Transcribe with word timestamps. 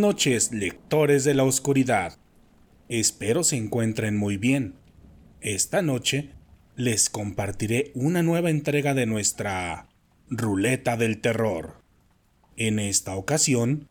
noches, 0.00 0.50
lectores 0.50 1.24
de 1.24 1.34
la 1.34 1.44
oscuridad. 1.44 2.18
Espero 2.88 3.44
se 3.44 3.56
encuentren 3.56 4.16
muy 4.16 4.38
bien. 4.38 4.74
Esta 5.40 5.82
noche 5.82 6.30
les 6.74 7.10
compartiré 7.10 7.92
una 7.94 8.22
nueva 8.22 8.50
entrega 8.50 8.94
de 8.94 9.06
nuestra 9.06 9.88
Ruleta 10.28 10.96
del 10.96 11.20
Terror. 11.20 11.82
En 12.56 12.78
esta 12.78 13.14
ocasión, 13.14 13.88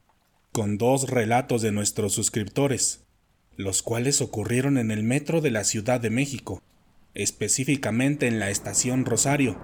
con 0.51 0.77
dos 0.77 1.09
relatos 1.09 1.61
de 1.61 1.71
nuestros 1.71 2.13
suscriptores, 2.13 3.05
los 3.55 3.83
cuales 3.83 4.19
ocurrieron 4.21 4.77
en 4.77 4.89
el 4.89 5.03
metro 5.03 5.41
de 5.41 5.51
la 5.51 5.63
Ciudad 5.63 6.01
de 6.01 6.09
México, 6.09 6.61
específicamente 7.13 8.27
en 8.27 8.39
la 8.39 8.49
estación 8.49 9.05
Rosario. 9.05 9.61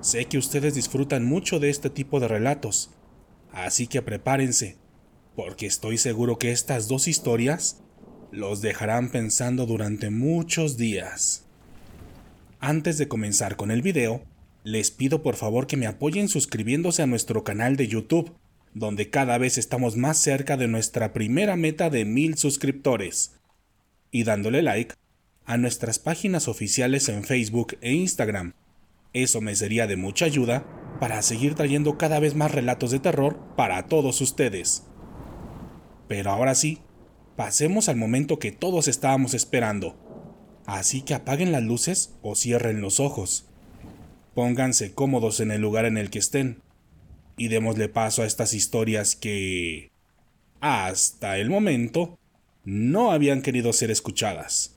Sé 0.00 0.26
que 0.26 0.38
ustedes 0.38 0.74
disfrutan 0.74 1.24
mucho 1.24 1.58
de 1.58 1.70
este 1.70 1.90
tipo 1.90 2.20
de 2.20 2.28
relatos, 2.28 2.90
así 3.52 3.86
que 3.86 4.02
prepárense, 4.02 4.81
porque 5.36 5.66
estoy 5.66 5.98
seguro 5.98 6.38
que 6.38 6.52
estas 6.52 6.88
dos 6.88 7.08
historias 7.08 7.80
los 8.30 8.62
dejarán 8.62 9.10
pensando 9.10 9.66
durante 9.66 10.10
muchos 10.10 10.76
días. 10.76 11.44
Antes 12.60 12.98
de 12.98 13.08
comenzar 13.08 13.56
con 13.56 13.70
el 13.70 13.82
video, 13.82 14.22
les 14.64 14.90
pido 14.90 15.22
por 15.22 15.36
favor 15.36 15.66
que 15.66 15.76
me 15.76 15.86
apoyen 15.86 16.28
suscribiéndose 16.28 17.02
a 17.02 17.06
nuestro 17.06 17.44
canal 17.44 17.76
de 17.76 17.88
YouTube, 17.88 18.32
donde 18.74 19.10
cada 19.10 19.36
vez 19.38 19.58
estamos 19.58 19.96
más 19.96 20.18
cerca 20.18 20.56
de 20.56 20.68
nuestra 20.68 21.12
primera 21.12 21.56
meta 21.56 21.90
de 21.90 22.04
mil 22.04 22.38
suscriptores, 22.38 23.34
y 24.10 24.24
dándole 24.24 24.62
like 24.62 24.94
a 25.44 25.56
nuestras 25.56 25.98
páginas 25.98 26.48
oficiales 26.48 27.08
en 27.08 27.24
Facebook 27.24 27.76
e 27.80 27.92
Instagram. 27.92 28.54
Eso 29.12 29.40
me 29.40 29.56
sería 29.56 29.86
de 29.86 29.96
mucha 29.96 30.24
ayuda 30.24 30.64
para 31.00 31.20
seguir 31.20 31.54
trayendo 31.54 31.98
cada 31.98 32.20
vez 32.20 32.34
más 32.34 32.52
relatos 32.52 32.92
de 32.92 33.00
terror 33.00 33.38
para 33.56 33.88
todos 33.88 34.20
ustedes. 34.20 34.84
Pero 36.12 36.30
ahora 36.30 36.54
sí, 36.54 36.78
pasemos 37.36 37.88
al 37.88 37.96
momento 37.96 38.38
que 38.38 38.52
todos 38.52 38.86
estábamos 38.86 39.32
esperando. 39.32 39.96
Así 40.66 41.00
que 41.00 41.14
apaguen 41.14 41.52
las 41.52 41.62
luces 41.62 42.12
o 42.20 42.34
cierren 42.34 42.82
los 42.82 43.00
ojos. 43.00 43.46
Pónganse 44.34 44.92
cómodos 44.92 45.40
en 45.40 45.50
el 45.50 45.62
lugar 45.62 45.86
en 45.86 45.96
el 45.96 46.10
que 46.10 46.18
estén 46.18 46.60
y 47.38 47.48
démosle 47.48 47.88
paso 47.88 48.20
a 48.20 48.26
estas 48.26 48.52
historias 48.52 49.16
que, 49.16 49.90
hasta 50.60 51.38
el 51.38 51.48
momento, 51.48 52.18
no 52.62 53.10
habían 53.10 53.40
querido 53.40 53.72
ser 53.72 53.90
escuchadas. 53.90 54.76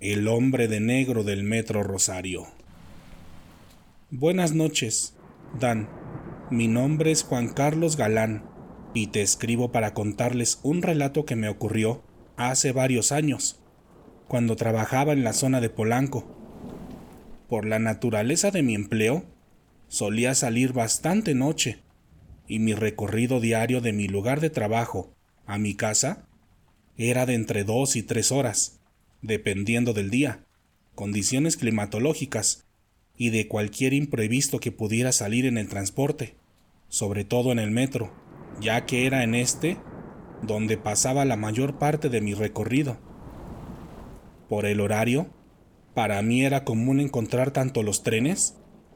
El 0.00 0.28
hombre 0.28 0.68
de 0.68 0.80
negro 0.80 1.24
del 1.24 1.44
Metro 1.44 1.82
Rosario. 1.82 2.46
Buenas 4.10 4.52
noches, 4.52 5.14
Dan. 5.58 6.03
Mi 6.50 6.68
nombre 6.68 7.10
es 7.10 7.22
Juan 7.22 7.48
Carlos 7.48 7.96
Galán 7.96 8.44
y 8.92 9.06
te 9.06 9.22
escribo 9.22 9.72
para 9.72 9.94
contarles 9.94 10.60
un 10.62 10.82
relato 10.82 11.24
que 11.24 11.36
me 11.36 11.48
ocurrió 11.48 12.04
hace 12.36 12.70
varios 12.70 13.12
años, 13.12 13.62
cuando 14.28 14.54
trabajaba 14.54 15.14
en 15.14 15.24
la 15.24 15.32
zona 15.32 15.62
de 15.62 15.70
Polanco. 15.70 16.36
Por 17.48 17.64
la 17.64 17.78
naturaleza 17.78 18.50
de 18.50 18.62
mi 18.62 18.74
empleo, 18.74 19.24
solía 19.88 20.34
salir 20.34 20.74
bastante 20.74 21.34
noche, 21.34 21.78
y 22.46 22.58
mi 22.58 22.74
recorrido 22.74 23.40
diario 23.40 23.80
de 23.80 23.94
mi 23.94 24.06
lugar 24.06 24.40
de 24.40 24.50
trabajo 24.50 25.14
a 25.46 25.56
mi 25.56 25.74
casa 25.74 26.28
era 26.98 27.24
de 27.24 27.34
entre 27.34 27.64
dos 27.64 27.96
y 27.96 28.02
tres 28.02 28.30
horas, 28.30 28.80
dependiendo 29.22 29.94
del 29.94 30.10
día, 30.10 30.44
condiciones 30.94 31.56
climatológicas 31.56 32.66
y 33.16 33.30
de 33.30 33.48
cualquier 33.48 33.92
imprevisto 33.92 34.58
que 34.60 34.72
pudiera 34.72 35.12
salir 35.12 35.46
en 35.46 35.58
el 35.58 35.68
transporte, 35.68 36.34
sobre 36.88 37.24
todo 37.24 37.52
en 37.52 37.58
el 37.58 37.70
metro, 37.70 38.12
ya 38.60 38.86
que 38.86 39.06
era 39.06 39.22
en 39.24 39.34
este 39.34 39.76
donde 40.42 40.76
pasaba 40.76 41.24
la 41.24 41.36
mayor 41.36 41.78
parte 41.78 42.08
de 42.08 42.20
mi 42.20 42.34
recorrido. 42.34 42.98
Por 44.48 44.66
el 44.66 44.80
horario, 44.80 45.28
para 45.94 46.20
mí 46.22 46.44
era 46.44 46.64
común 46.64 47.00
encontrar 47.00 47.50
tanto 47.50 47.82
los 47.82 48.02
trenes 48.02 48.54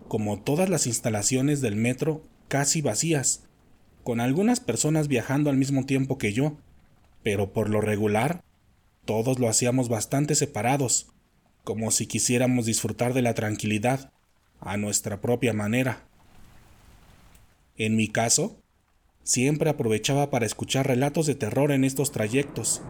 como 0.08 0.40
todas 0.40 0.68
las 0.68 0.86
instalaciones 0.86 1.60
del 1.60 1.76
metro 1.76 2.22
casi 2.48 2.80
vacías, 2.80 3.44
con 4.04 4.20
algunas 4.20 4.60
personas 4.60 5.06
viajando 5.06 5.50
al 5.50 5.56
mismo 5.56 5.84
tiempo 5.84 6.18
que 6.18 6.32
yo, 6.32 6.56
pero 7.22 7.52
por 7.52 7.68
lo 7.68 7.80
regular, 7.80 8.42
todos 9.04 9.38
lo 9.38 9.48
hacíamos 9.48 9.88
bastante 9.88 10.34
separados, 10.34 11.08
como 11.64 11.90
si 11.90 12.06
quisiéramos 12.06 12.66
disfrutar 12.66 13.14
de 13.14 13.22
la 13.22 13.34
tranquilidad, 13.34 14.12
a 14.60 14.76
nuestra 14.76 15.20
propia 15.20 15.52
manera. 15.52 16.06
En 17.76 17.96
mi 17.96 18.08
caso, 18.08 18.60
siempre 19.22 19.70
aprovechaba 19.70 20.30
para 20.30 20.46
escuchar 20.46 20.86
relatos 20.86 21.26
de 21.26 21.34
terror 21.34 21.70
en 21.70 21.84
estos 21.84 22.12
trayectos, 22.12 22.82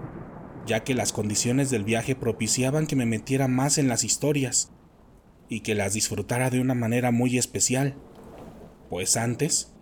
ya 0.66 0.84
que 0.84 0.94
las 0.94 1.12
condiciones 1.12 1.70
del 1.70 1.84
viaje 1.84 2.14
propiciaban 2.14 2.86
que 2.86 2.96
me 2.96 3.06
metiera 3.06 3.48
más 3.48 3.78
en 3.78 3.88
las 3.88 4.04
historias 4.04 4.70
y 5.48 5.60
que 5.60 5.74
las 5.74 5.94
disfrutara 5.94 6.50
de 6.50 6.60
una 6.60 6.74
manera 6.74 7.10
muy 7.10 7.38
especial, 7.38 7.96
pues 8.88 9.16
antes 9.16 9.72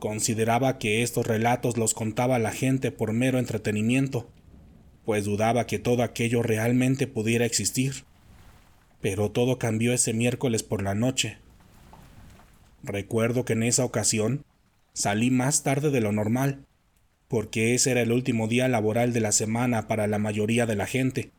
consideraba 0.00 0.78
que 0.78 1.02
estos 1.02 1.26
relatos 1.26 1.76
los 1.76 1.94
contaba 1.94 2.38
la 2.38 2.50
gente 2.50 2.90
por 2.90 3.12
mero 3.12 3.38
entretenimiento, 3.38 4.30
pues 5.04 5.24
dudaba 5.24 5.66
que 5.66 5.78
todo 5.78 6.02
aquello 6.02 6.42
realmente 6.42 7.06
pudiera 7.06 7.44
existir. 7.44 8.04
Pero 9.02 9.30
todo 9.30 9.58
cambió 9.58 9.92
ese 9.92 10.14
miércoles 10.14 10.62
por 10.62 10.82
la 10.82 10.94
noche. 10.94 11.36
Recuerdo 12.82 13.44
que 13.44 13.52
en 13.52 13.64
esa 13.64 13.84
ocasión 13.84 14.46
Salí 14.94 15.30
más 15.30 15.62
tarde 15.62 15.90
de 15.90 16.02
lo 16.02 16.12
normal, 16.12 16.66
porque 17.26 17.74
ese 17.74 17.92
era 17.92 18.02
el 18.02 18.12
último 18.12 18.46
día 18.46 18.68
laboral 18.68 19.14
de 19.14 19.20
la 19.20 19.32
semana 19.32 19.88
para 19.88 20.06
la 20.06 20.18
mayoría 20.18 20.66
de 20.66 20.76
la 20.76 20.84
gente, 20.84 21.30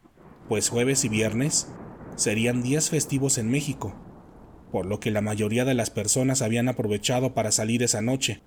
pues 0.50 0.70
jueves 0.70 1.06
y 1.06 1.10
viernes 1.10 1.68
serían 2.16 2.64
días 2.64 2.90
festivos 2.90 3.38
en 3.38 3.52
México, 3.52 3.94
por 4.72 4.88
lo 4.88 5.00
que 5.00 5.12
la 5.12 5.22
mayoría 5.22 5.66
de 5.66 5.76
las 5.76 5.92
personas 5.92 6.42
habían 6.42 6.68
aprovechado 6.68 7.36
para 7.36 7.52
salir 7.52 7.84
esa 7.84 8.02
noche 8.02 8.42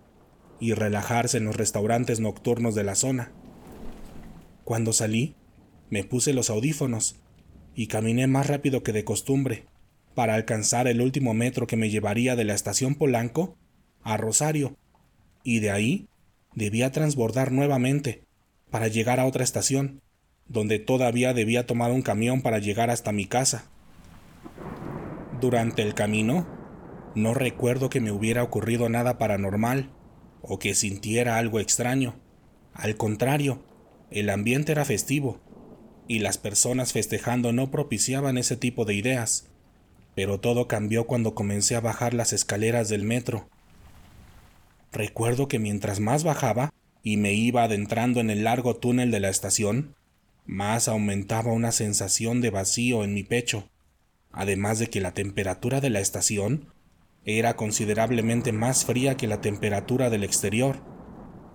y 0.58 0.72
relajarse 0.72 1.38
en 1.38 1.44
los 1.44 1.56
restaurantes 1.56 2.18
nocturnos 2.18 2.74
de 2.74 2.82
la 2.82 2.96
zona. 2.96 3.30
Cuando 4.64 4.92
salí, 4.92 5.36
me 5.88 6.02
puse 6.02 6.32
los 6.32 6.50
audífonos 6.50 7.20
y 7.76 7.88
caminé 7.88 8.26
más 8.26 8.46
rápido 8.46 8.82
que 8.82 8.92
de 8.92 9.04
costumbre 9.04 9.66
para 10.14 10.34
alcanzar 10.34 10.88
el 10.88 11.02
último 11.02 11.34
metro 11.34 11.66
que 11.66 11.76
me 11.76 11.90
llevaría 11.90 12.34
de 12.34 12.44
la 12.44 12.54
estación 12.54 12.94
Polanco 12.94 13.58
a 14.02 14.16
Rosario, 14.16 14.76
y 15.44 15.60
de 15.60 15.70
ahí 15.70 16.08
debía 16.54 16.90
transbordar 16.90 17.52
nuevamente 17.52 18.22
para 18.70 18.88
llegar 18.88 19.20
a 19.20 19.26
otra 19.26 19.44
estación, 19.44 20.00
donde 20.48 20.78
todavía 20.78 21.34
debía 21.34 21.66
tomar 21.66 21.92
un 21.92 22.00
camión 22.00 22.40
para 22.40 22.58
llegar 22.58 22.88
hasta 22.88 23.12
mi 23.12 23.26
casa. 23.26 23.70
Durante 25.38 25.82
el 25.82 25.92
camino, 25.92 26.46
no 27.14 27.34
recuerdo 27.34 27.90
que 27.90 28.00
me 28.00 28.10
hubiera 28.10 28.42
ocurrido 28.42 28.88
nada 28.88 29.18
paranormal 29.18 29.90
o 30.40 30.58
que 30.58 30.74
sintiera 30.74 31.36
algo 31.36 31.60
extraño. 31.60 32.14
Al 32.72 32.96
contrario, 32.96 33.62
el 34.10 34.30
ambiente 34.30 34.72
era 34.72 34.86
festivo 34.86 35.40
y 36.08 36.20
las 36.20 36.38
personas 36.38 36.92
festejando 36.92 37.52
no 37.52 37.70
propiciaban 37.70 38.38
ese 38.38 38.56
tipo 38.56 38.84
de 38.84 38.94
ideas. 38.94 39.48
Pero 40.14 40.40
todo 40.40 40.68
cambió 40.68 41.06
cuando 41.06 41.34
comencé 41.34 41.76
a 41.76 41.80
bajar 41.80 42.14
las 42.14 42.32
escaleras 42.32 42.88
del 42.88 43.04
metro. 43.04 43.48
Recuerdo 44.92 45.48
que 45.48 45.58
mientras 45.58 46.00
más 46.00 46.24
bajaba 46.24 46.72
y 47.02 47.16
me 47.16 47.34
iba 47.34 47.64
adentrando 47.64 48.20
en 48.20 48.30
el 48.30 48.44
largo 48.44 48.76
túnel 48.76 49.10
de 49.10 49.20
la 49.20 49.28
estación, 49.28 49.94
más 50.46 50.88
aumentaba 50.88 51.52
una 51.52 51.72
sensación 51.72 52.40
de 52.40 52.50
vacío 52.50 53.04
en 53.04 53.12
mi 53.14 53.24
pecho, 53.24 53.68
además 54.32 54.78
de 54.78 54.88
que 54.88 55.00
la 55.00 55.12
temperatura 55.12 55.80
de 55.80 55.90
la 55.90 56.00
estación 56.00 56.72
era 57.24 57.56
considerablemente 57.56 58.52
más 58.52 58.84
fría 58.84 59.16
que 59.16 59.26
la 59.26 59.40
temperatura 59.40 60.10
del 60.10 60.22
exterior, 60.22 60.80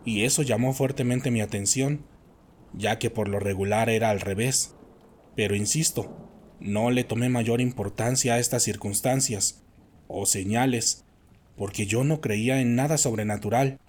y 0.03 0.23
eso 0.23 0.43
llamó 0.43 0.73
fuertemente 0.73 1.31
mi 1.31 1.41
atención, 1.41 2.05
ya 2.73 3.00
que 3.00 3.09
por 3.09 3.27
lo 3.27 3.39
regular 3.39 3.89
era 3.89 4.09
al 4.09 4.21
revés. 4.21 4.75
Pero 5.35 5.56
insisto, 5.56 6.29
no 6.59 6.91
le 6.91 7.03
tomé 7.03 7.29
mayor 7.29 7.62
importancia 7.62 8.35
a 8.35 8.39
estas 8.39 8.63
circunstancias 8.63 9.63
o 10.07 10.25
señales 10.25 11.06
porque 11.56 11.85
yo 11.85 12.03
no 12.03 12.21
creía 12.21 12.59
en 12.62 12.75
nada 12.75 12.97
sobrenatural. 12.97 13.79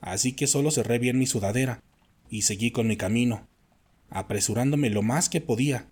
Así 0.00 0.32
que 0.32 0.46
solo 0.46 0.70
cerré 0.70 0.98
bien 0.98 1.18
mi 1.18 1.26
sudadera 1.26 1.82
y 2.28 2.42
seguí 2.42 2.70
con 2.70 2.86
mi 2.86 2.96
camino, 2.96 3.46
apresurándome 4.10 4.90
lo 4.90 5.02
más 5.02 5.28
que 5.28 5.40
podía 5.40 5.90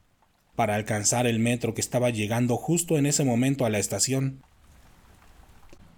para 0.54 0.74
alcanzar 0.74 1.26
el 1.26 1.38
metro 1.38 1.74
que 1.74 1.80
estaba 1.80 2.10
llegando 2.10 2.56
justo 2.56 2.98
en 2.98 3.06
ese 3.06 3.24
momento 3.24 3.64
a 3.64 3.70
la 3.70 3.78
estación. 3.78 4.42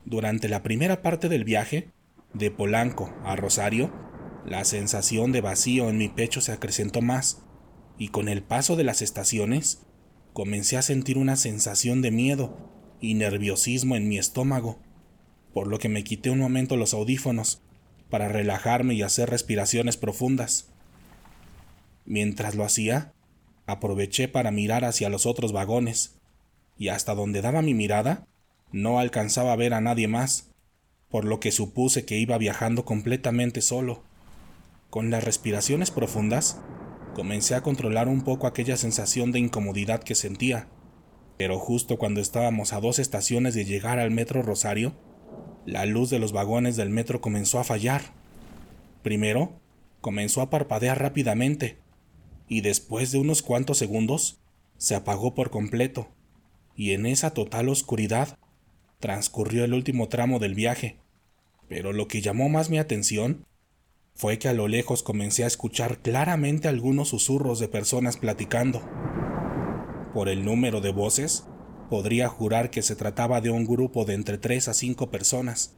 Durante 0.04 0.48
la 0.48 0.62
primera 0.62 1.02
parte 1.02 1.28
del 1.28 1.44
viaje, 1.44 1.88
de 2.34 2.50
Polanco 2.50 3.14
a 3.24 3.36
Rosario, 3.36 3.92
la 4.46 4.64
sensación 4.64 5.32
de 5.32 5.40
vacío 5.40 5.88
en 5.88 5.98
mi 5.98 6.08
pecho 6.08 6.40
se 6.40 6.52
acrecentó 6.52 7.00
más, 7.00 7.42
y 7.98 8.08
con 8.08 8.28
el 8.28 8.42
paso 8.42 8.76
de 8.76 8.84
las 8.84 9.02
estaciones, 9.02 9.82
comencé 10.32 10.76
a 10.76 10.82
sentir 10.82 11.18
una 11.18 11.36
sensación 11.36 12.02
de 12.02 12.10
miedo 12.10 12.56
y 13.00 13.14
nerviosismo 13.14 13.96
en 13.96 14.08
mi 14.08 14.18
estómago 14.18 14.78
por 15.54 15.68
lo 15.68 15.78
que 15.78 15.88
me 15.88 16.04
quité 16.04 16.30
un 16.30 16.40
momento 16.40 16.76
los 16.76 16.92
audífonos 16.92 17.62
para 18.10 18.28
relajarme 18.28 18.94
y 18.94 19.02
hacer 19.02 19.30
respiraciones 19.30 19.96
profundas. 19.96 20.68
Mientras 22.04 22.56
lo 22.56 22.64
hacía, 22.64 23.14
aproveché 23.64 24.28
para 24.28 24.50
mirar 24.50 24.84
hacia 24.84 25.08
los 25.08 25.24
otros 25.24 25.52
vagones, 25.52 26.18
y 26.76 26.88
hasta 26.88 27.14
donde 27.14 27.40
daba 27.40 27.62
mi 27.62 27.72
mirada, 27.72 28.26
no 28.72 28.98
alcanzaba 28.98 29.52
a 29.52 29.56
ver 29.56 29.72
a 29.74 29.80
nadie 29.80 30.08
más, 30.08 30.50
por 31.08 31.24
lo 31.24 31.38
que 31.38 31.52
supuse 31.52 32.04
que 32.04 32.18
iba 32.18 32.36
viajando 32.36 32.84
completamente 32.84 33.62
solo. 33.62 34.02
Con 34.94 35.10
las 35.10 35.24
respiraciones 35.24 35.90
profundas, 35.90 36.60
comencé 37.16 37.56
a 37.56 37.62
controlar 37.62 38.06
un 38.06 38.22
poco 38.22 38.46
aquella 38.46 38.76
sensación 38.76 39.32
de 39.32 39.40
incomodidad 39.40 40.04
que 40.04 40.14
sentía, 40.14 40.68
pero 41.36 41.58
justo 41.58 41.96
cuando 41.96 42.20
estábamos 42.20 42.72
a 42.72 42.80
dos 42.80 43.00
estaciones 43.00 43.54
de 43.56 43.64
llegar 43.64 43.98
al 43.98 44.12
metro 44.12 44.40
Rosario, 44.42 44.94
la 45.66 45.84
luz 45.84 46.10
de 46.10 46.20
los 46.20 46.30
vagones 46.30 46.76
del 46.76 46.90
metro 46.90 47.20
comenzó 47.20 47.58
a 47.58 47.64
fallar. 47.64 48.02
Primero, 49.02 49.58
comenzó 50.00 50.42
a 50.42 50.48
parpadear 50.48 51.00
rápidamente, 51.00 51.76
y 52.46 52.60
después 52.60 53.10
de 53.10 53.18
unos 53.18 53.42
cuantos 53.42 53.78
segundos, 53.78 54.38
se 54.78 54.94
apagó 54.94 55.34
por 55.34 55.50
completo, 55.50 56.06
y 56.76 56.92
en 56.92 57.06
esa 57.06 57.32
total 57.32 57.68
oscuridad 57.68 58.38
transcurrió 59.00 59.64
el 59.64 59.74
último 59.74 60.06
tramo 60.06 60.38
del 60.38 60.54
viaje. 60.54 60.98
Pero 61.68 61.92
lo 61.92 62.06
que 62.06 62.20
llamó 62.20 62.48
más 62.48 62.70
mi 62.70 62.78
atención 62.78 63.44
fue 64.16 64.38
que 64.38 64.48
a 64.48 64.52
lo 64.52 64.68
lejos 64.68 65.02
comencé 65.02 65.44
a 65.44 65.48
escuchar 65.48 65.98
claramente 65.98 66.68
algunos 66.68 67.08
susurros 67.08 67.58
de 67.58 67.68
personas 67.68 68.16
platicando. 68.16 68.80
Por 70.12 70.28
el 70.28 70.44
número 70.44 70.80
de 70.80 70.92
voces, 70.92 71.46
podría 71.90 72.28
jurar 72.28 72.70
que 72.70 72.82
se 72.82 72.94
trataba 72.94 73.40
de 73.40 73.50
un 73.50 73.66
grupo 73.66 74.04
de 74.04 74.14
entre 74.14 74.38
tres 74.38 74.68
a 74.68 74.74
cinco 74.74 75.10
personas, 75.10 75.76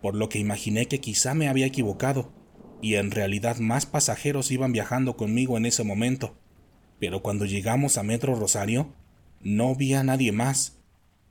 por 0.00 0.14
lo 0.14 0.28
que 0.28 0.38
imaginé 0.38 0.86
que 0.86 1.00
quizá 1.00 1.34
me 1.34 1.48
había 1.48 1.66
equivocado, 1.66 2.32
y 2.80 2.94
en 2.94 3.10
realidad 3.10 3.58
más 3.58 3.86
pasajeros 3.86 4.52
iban 4.52 4.72
viajando 4.72 5.16
conmigo 5.16 5.56
en 5.56 5.66
ese 5.66 5.82
momento. 5.82 6.36
Pero 7.00 7.22
cuando 7.22 7.44
llegamos 7.44 7.98
a 7.98 8.04
Metro 8.04 8.36
Rosario, 8.36 8.92
no 9.40 9.74
vi 9.74 9.94
a 9.94 10.04
nadie 10.04 10.30
más. 10.30 10.78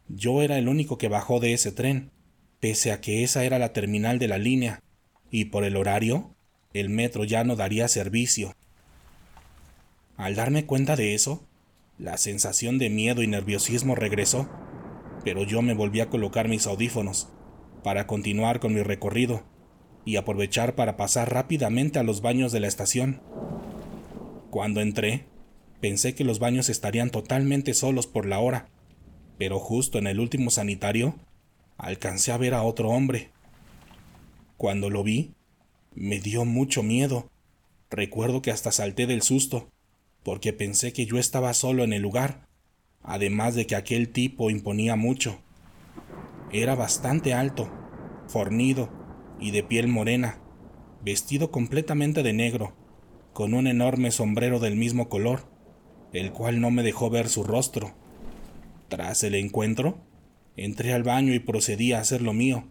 Yo 0.10 0.42
era 0.42 0.58
el 0.58 0.68
único 0.68 0.98
que 0.98 1.08
bajó 1.08 1.40
de 1.40 1.54
ese 1.54 1.72
tren, 1.72 2.12
pese 2.60 2.92
a 2.92 3.00
que 3.00 3.24
esa 3.24 3.46
era 3.46 3.60
la 3.60 3.72
terminal 3.72 4.20
de 4.20 4.28
la 4.28 4.38
línea, 4.38 4.82
y 5.30 5.46
por 5.46 5.64
el 5.64 5.78
horario, 5.78 6.33
el 6.74 6.90
metro 6.90 7.24
ya 7.24 7.44
no 7.44 7.56
daría 7.56 7.88
servicio. 7.88 8.56
Al 10.18 10.36
darme 10.36 10.66
cuenta 10.66 10.96
de 10.96 11.14
eso, 11.14 11.48
la 11.98 12.18
sensación 12.18 12.80
de 12.80 12.90
miedo 12.90 13.22
y 13.22 13.28
nerviosismo 13.28 13.96
regresó, 13.96 14.50
pero 15.24 15.44
yo 15.44 15.62
me 15.62 15.74
volví 15.74 16.02
a 16.02 16.10
colocar 16.10 16.48
mis 16.48 16.68
audífonos 16.68 17.30
para 17.84 18.08
continuar 18.08 18.60
con 18.60 18.74
mi 18.74 18.82
recorrido 18.82 19.44
y 20.06 20.16
aprovechar 20.16 20.76
para 20.76 20.98
pasar 20.98 21.32
rápidamente 21.32 22.00
a 22.00 22.04
los 22.04 22.22
baños 22.22 22.52
de 22.52 22.60
la 22.60 22.68
estación. 22.68 23.22
Cuando 24.50 24.82
entré, 24.82 25.26
pensé 25.80 26.16
que 26.16 26.24
los 26.24 26.40
baños 26.40 26.70
estarían 26.70 27.10
totalmente 27.10 27.74
solos 27.74 28.08
por 28.08 28.26
la 28.26 28.40
hora, 28.40 28.70
pero 29.38 29.60
justo 29.60 29.98
en 29.98 30.08
el 30.08 30.20
último 30.20 30.50
sanitario 30.50 31.16
alcancé 31.78 32.32
a 32.32 32.38
ver 32.38 32.54
a 32.54 32.64
otro 32.64 32.90
hombre. 32.90 33.32
Cuando 34.58 34.90
lo 34.90 35.04
vi, 35.04 35.34
me 35.96 36.20
dio 36.20 36.46
mucho 36.46 36.84
miedo. 36.84 37.30
Recuerdo 37.90 38.42
que 38.42 38.52
hasta 38.52 38.72
salté 38.72 39.08
del 39.08 39.22
susto, 39.22 39.70
porque 40.24 40.54
pensé 40.54 40.94
que 40.94 41.06
yo 41.06 41.20
estaba 41.20 41.54
solo 41.54 41.84
en 41.84 41.94
el 41.94 42.02
lugar, 42.02 42.48
además 43.02 43.56
de 43.56 43.68
que 43.68 43.76
aquel 43.76 44.10
tipo 44.10 44.50
imponía 44.50 44.96
mucho. 44.96 45.40
Era 46.52 46.76
bastante 46.76 47.34
alto, 47.34 47.72
fornido 48.28 48.90
y 49.40 49.52
de 49.52 49.64
piel 49.64 49.88
morena, 49.88 50.40
vestido 51.04 51.52
completamente 51.52 52.24
de 52.24 52.34
negro, 52.34 52.74
con 53.34 53.54
un 53.54 53.68
enorme 53.68 54.12
sombrero 54.12 54.60
del 54.60 54.76
mismo 54.76 55.10
color, 55.10 55.48
el 56.14 56.32
cual 56.32 56.62
no 56.62 56.72
me 56.72 56.84
dejó 56.84 57.10
ver 57.10 57.28
su 57.28 57.44
rostro. 57.44 57.94
Tras 58.88 59.24
el 59.24 59.36
encuentro, 59.36 59.98
entré 60.56 60.94
al 60.94 61.04
baño 61.04 61.34
y 61.34 61.40
procedí 61.40 61.94
a 61.94 62.00
hacer 62.00 62.22
lo 62.22 62.34
mío, 62.34 62.66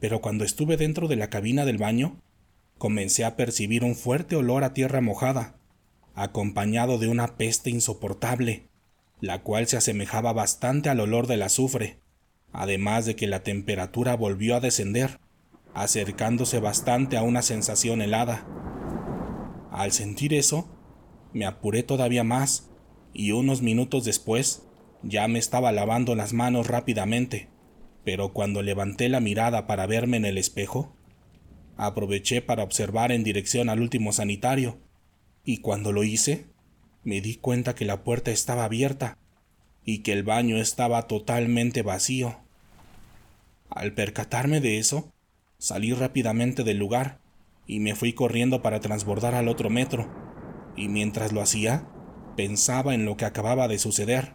pero 0.00 0.20
cuando 0.20 0.44
estuve 0.44 0.76
dentro 0.76 1.06
de 1.06 1.16
la 1.16 1.30
cabina 1.30 1.64
del 1.64 1.78
baño, 1.78 2.20
comencé 2.82 3.24
a 3.24 3.36
percibir 3.36 3.84
un 3.84 3.94
fuerte 3.94 4.34
olor 4.34 4.64
a 4.64 4.74
tierra 4.74 5.00
mojada, 5.00 5.54
acompañado 6.16 6.98
de 6.98 7.06
una 7.06 7.36
peste 7.36 7.70
insoportable, 7.70 8.66
la 9.20 9.44
cual 9.44 9.68
se 9.68 9.76
asemejaba 9.76 10.32
bastante 10.32 10.88
al 10.88 10.98
olor 10.98 11.28
del 11.28 11.42
azufre, 11.42 12.00
además 12.52 13.06
de 13.06 13.14
que 13.14 13.28
la 13.28 13.44
temperatura 13.44 14.16
volvió 14.16 14.56
a 14.56 14.60
descender, 14.60 15.20
acercándose 15.74 16.58
bastante 16.58 17.16
a 17.16 17.22
una 17.22 17.42
sensación 17.42 18.02
helada. 18.02 18.48
Al 19.70 19.92
sentir 19.92 20.34
eso, 20.34 20.68
me 21.32 21.46
apuré 21.46 21.84
todavía 21.84 22.24
más, 22.24 22.68
y 23.12 23.30
unos 23.30 23.62
minutos 23.62 24.04
después 24.04 24.64
ya 25.04 25.28
me 25.28 25.38
estaba 25.38 25.70
lavando 25.70 26.16
las 26.16 26.32
manos 26.32 26.66
rápidamente, 26.66 27.48
pero 28.02 28.32
cuando 28.32 28.60
levanté 28.60 29.08
la 29.08 29.20
mirada 29.20 29.68
para 29.68 29.86
verme 29.86 30.16
en 30.16 30.24
el 30.24 30.36
espejo, 30.36 30.96
Aproveché 31.84 32.42
para 32.42 32.62
observar 32.62 33.10
en 33.10 33.24
dirección 33.24 33.68
al 33.68 33.80
último 33.80 34.12
sanitario, 34.12 34.78
y 35.44 35.56
cuando 35.56 35.90
lo 35.90 36.04
hice, 36.04 36.46
me 37.02 37.20
di 37.20 37.34
cuenta 37.34 37.74
que 37.74 37.84
la 37.84 38.04
puerta 38.04 38.30
estaba 38.30 38.62
abierta 38.62 39.18
y 39.84 39.98
que 40.04 40.12
el 40.12 40.22
baño 40.22 40.58
estaba 40.58 41.08
totalmente 41.08 41.82
vacío. 41.82 42.38
Al 43.68 43.94
percatarme 43.94 44.60
de 44.60 44.78
eso, 44.78 45.12
salí 45.58 45.92
rápidamente 45.92 46.62
del 46.62 46.78
lugar 46.78 47.18
y 47.66 47.80
me 47.80 47.96
fui 47.96 48.12
corriendo 48.12 48.62
para 48.62 48.78
transbordar 48.78 49.34
al 49.34 49.48
otro 49.48 49.68
metro, 49.68 50.08
y 50.76 50.86
mientras 50.86 51.32
lo 51.32 51.42
hacía, 51.42 51.88
pensaba 52.36 52.94
en 52.94 53.06
lo 53.06 53.16
que 53.16 53.24
acababa 53.24 53.66
de 53.66 53.80
suceder, 53.80 54.34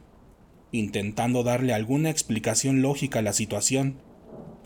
intentando 0.73 1.43
darle 1.43 1.73
alguna 1.73 2.09
explicación 2.09 2.81
lógica 2.81 3.19
a 3.19 3.21
la 3.21 3.31
situación, 3.31 4.01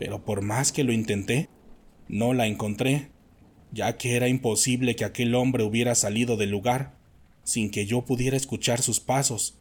pero 0.00 0.24
por 0.24 0.42
más 0.42 0.72
que 0.72 0.82
lo 0.82 0.92
intenté, 0.92 1.48
no 2.12 2.34
la 2.34 2.46
encontré, 2.46 3.08
ya 3.72 3.96
que 3.96 4.16
era 4.16 4.28
imposible 4.28 4.94
que 4.94 5.06
aquel 5.06 5.34
hombre 5.34 5.64
hubiera 5.64 5.94
salido 5.94 6.36
del 6.36 6.50
lugar 6.50 6.94
sin 7.42 7.70
que 7.70 7.86
yo 7.86 8.02
pudiera 8.02 8.36
escuchar 8.36 8.82
sus 8.82 9.00
pasos 9.00 9.58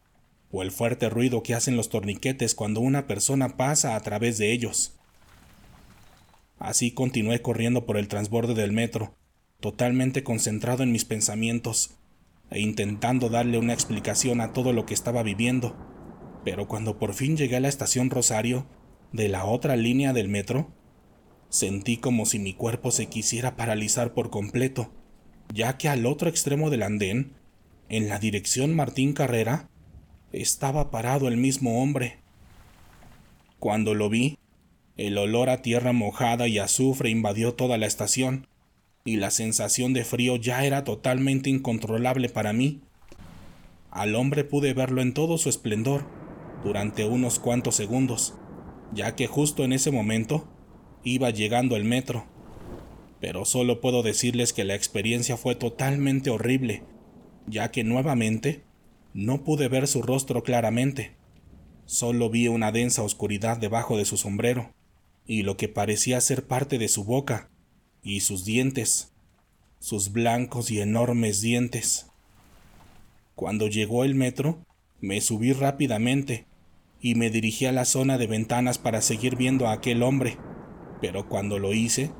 o 0.52 0.62
el 0.62 0.72
fuerte 0.72 1.10
ruido 1.10 1.44
que 1.44 1.56
hacen 1.56 1.78
los 1.78 1.88
torniquetes 1.88 2.54
cuando 2.54 2.82
una 2.82 3.08
persona 3.08 3.56
pasa 3.56 3.96
a 3.96 4.02
través 4.02 4.38
de 4.38 4.52
ellos. 4.52 4.98
Así 6.60 6.92
continué 6.92 7.42
corriendo 7.42 7.86
por 7.86 7.96
el 7.96 8.10
transborde 8.10 8.54
del 8.54 8.74
metro, 8.74 9.16
totalmente 9.62 10.24
concentrado 10.24 10.84
en 10.84 10.92
mis 10.92 11.06
pensamientos 11.06 11.92
e 12.50 12.60
intentando 12.60 13.30
darle 13.30 13.60
una 13.60 13.74
explicación 13.74 14.42
a 14.42 14.52
todo 14.52 14.74
lo 14.74 14.86
que 14.86 14.94
estaba 14.94 15.24
viviendo. 15.24 15.74
Pero 16.44 16.68
cuando 16.68 17.00
por 17.00 17.14
fin 17.14 17.38
llegué 17.38 17.56
a 17.56 17.62
la 17.62 17.70
estación 17.70 18.10
Rosario, 18.10 18.68
de 19.14 19.30
la 19.30 19.46
otra 19.46 19.78
línea 19.78 20.12
del 20.12 20.28
metro, 20.28 20.74
Sentí 21.52 21.98
como 21.98 22.26
si 22.26 22.40
mi 22.40 22.54
cuerpo 22.54 22.92
se 22.92 23.08
quisiera 23.08 23.58
paralizar 23.58 24.14
por 24.14 24.30
completo, 24.30 24.90
ya 25.54 25.78
que 25.78 25.90
al 25.90 26.06
otro 26.06 26.30
extremo 26.30 26.70
del 26.70 26.82
andén, 26.82 27.34
en 27.90 28.08
la 28.08 28.20
dirección 28.20 28.74
Martín 28.74 29.12
Carrera, 29.12 29.70
estaba 30.32 30.92
parado 30.92 31.28
el 31.28 31.36
mismo 31.36 31.84
hombre. 31.84 32.20
Cuando 33.60 33.94
lo 33.96 34.10
vi, 34.10 34.38
el 34.96 35.18
olor 35.18 35.50
a 35.50 35.62
tierra 35.62 35.92
mojada 35.92 36.48
y 36.48 36.58
azufre 36.58 37.10
invadió 37.10 37.54
toda 37.54 37.78
la 37.78 37.86
estación, 37.86 38.48
y 39.04 39.18
la 39.18 39.30
sensación 39.30 39.92
de 39.92 40.06
frío 40.06 40.38
ya 40.38 40.64
era 40.64 40.86
totalmente 40.86 41.50
incontrolable 41.50 42.30
para 42.30 42.54
mí. 42.54 42.80
Al 43.90 44.16
hombre 44.16 44.46
pude 44.46 44.74
verlo 44.74 45.02
en 45.02 45.14
todo 45.14 45.38
su 45.38 45.50
esplendor 45.50 46.06
durante 46.64 47.04
unos 47.04 47.40
cuantos 47.40 47.76
segundos, 47.76 48.36
ya 48.94 49.16
que 49.18 49.28
justo 49.28 49.66
en 49.66 49.74
ese 49.74 49.92
momento 49.92 50.48
iba 51.04 51.30
llegando 51.30 51.76
el 51.76 51.86
metro. 51.86 52.26
Pero 53.20 53.46
solo 53.46 53.82
puedo 53.82 54.04
decirles 54.04 54.54
que 54.54 54.64
la 54.64 54.76
experiencia 54.76 55.38
fue 55.38 55.56
totalmente 55.56 56.30
horrible, 56.30 56.84
ya 57.48 57.72
que 57.72 57.84
nuevamente 57.84 58.64
no 59.14 59.44
pude 59.44 59.68
ver 59.68 59.88
su 59.88 60.02
rostro 60.02 60.44
claramente. 60.44 61.16
Solo 61.86 62.30
vi 62.30 62.48
una 62.48 62.72
densa 62.72 63.04
oscuridad 63.04 63.58
debajo 63.58 63.98
de 63.98 64.06
su 64.06 64.18
sombrero, 64.18 64.74
y 65.26 65.44
lo 65.44 65.58
que 65.58 65.68
parecía 65.68 66.22
ser 66.22 66.48
parte 66.48 66.78
de 66.78 66.88
su 66.88 67.04
boca, 67.04 67.50
y 68.04 68.22
sus 68.22 68.46
dientes, 68.46 69.14
sus 69.80 70.12
blancos 70.12 70.72
y 70.72 70.80
enormes 70.80 71.42
dientes. 71.42 72.08
Cuando 73.36 73.68
llegó 73.68 74.04
el 74.04 74.16
metro, 74.16 74.66
me 75.00 75.22
subí 75.22 75.54
rápidamente 75.54 76.46
y 77.00 77.16
me 77.16 77.32
dirigí 77.32 77.66
a 77.66 77.72
la 77.72 77.86
zona 77.86 78.20
de 78.20 78.28
ventanas 78.28 78.78
para 78.78 79.02
seguir 79.02 79.36
viendo 79.36 79.68
a 79.68 79.74
aquel 79.74 80.04
hombre 80.04 80.38
pero 81.02 81.28
cuando 81.28 81.60
lo 81.60 81.74
hice, 81.74 82.12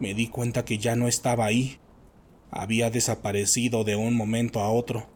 me 0.00 0.14
di 0.14 0.28
cuenta 0.28 0.64
que 0.64 0.78
ya 0.78 0.96
no 0.96 1.06
estaba 1.06 1.44
ahí. 1.44 1.78
Había 2.50 2.90
desaparecido 2.90 3.84
de 3.84 3.94
un 3.96 4.16
momento 4.16 4.60
a 4.60 4.70
otro, 4.70 5.08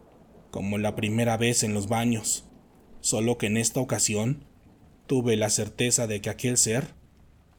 como 0.51 0.79
la 0.79 0.95
primera 0.95 1.37
vez 1.37 1.63
en 1.65 1.75
los 1.75 1.89
baños, 1.89 2.45
solo 3.01 3.39
que 3.39 3.47
en 3.47 3.57
esta 3.57 3.81
ocasión 3.81 4.45
tuve 5.07 5.37
la 5.37 5.51
certeza 5.51 6.07
de 6.07 6.21
que 6.21 6.31
aquel 6.31 6.59
ser 6.59 6.95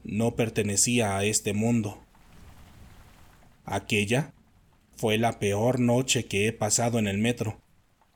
no 0.04 0.36
pertenecía 0.36 1.18
a 1.18 1.24
este 1.24 1.52
mundo. 1.52 1.98
Aquella 3.64 4.32
fue 4.96 5.18
la 5.18 5.38
peor 5.38 5.80
noche 5.80 6.26
que 6.26 6.46
he 6.46 6.52
pasado 6.52 6.98
en 6.98 7.08
el 7.08 7.18
metro, 7.18 7.60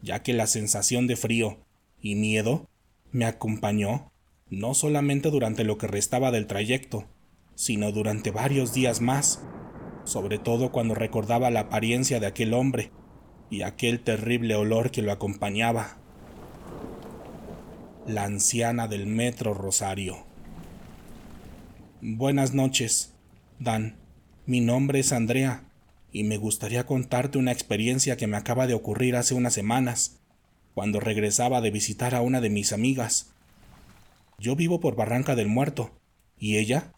ya 0.00 0.22
que 0.22 0.32
la 0.32 0.46
sensación 0.46 1.08
de 1.08 1.16
frío 1.16 1.58
y 2.00 2.14
miedo 2.14 2.68
me 3.12 3.24
acompañó 3.24 4.12
no 4.48 4.74
solamente 4.74 5.30
durante 5.30 5.64
lo 5.64 5.78
que 5.78 5.88
restaba 5.88 6.30
del 6.30 6.46
trayecto, 6.46 7.06
sino 7.60 7.92
durante 7.92 8.30
varios 8.30 8.72
días 8.72 9.02
más, 9.02 9.42
sobre 10.04 10.38
todo 10.38 10.72
cuando 10.72 10.94
recordaba 10.94 11.50
la 11.50 11.60
apariencia 11.60 12.18
de 12.18 12.26
aquel 12.26 12.54
hombre 12.54 12.90
y 13.50 13.60
aquel 13.60 14.00
terrible 14.00 14.54
olor 14.54 14.90
que 14.90 15.02
lo 15.02 15.12
acompañaba. 15.12 15.98
La 18.06 18.24
anciana 18.24 18.88
del 18.88 19.06
metro 19.06 19.52
Rosario. 19.52 20.24
Buenas 22.00 22.54
noches, 22.54 23.12
Dan. 23.58 23.98
Mi 24.46 24.62
nombre 24.62 25.00
es 25.00 25.12
Andrea 25.12 25.64
y 26.12 26.24
me 26.24 26.38
gustaría 26.38 26.86
contarte 26.86 27.36
una 27.36 27.52
experiencia 27.52 28.16
que 28.16 28.26
me 28.26 28.38
acaba 28.38 28.68
de 28.68 28.72
ocurrir 28.72 29.16
hace 29.16 29.34
unas 29.34 29.52
semanas, 29.52 30.18
cuando 30.72 30.98
regresaba 30.98 31.60
de 31.60 31.70
visitar 31.70 32.14
a 32.14 32.22
una 32.22 32.40
de 32.40 32.48
mis 32.48 32.72
amigas. 32.72 33.34
Yo 34.38 34.56
vivo 34.56 34.80
por 34.80 34.96
Barranca 34.96 35.36
del 35.36 35.48
Muerto 35.48 35.90
y 36.38 36.56
ella 36.56 36.94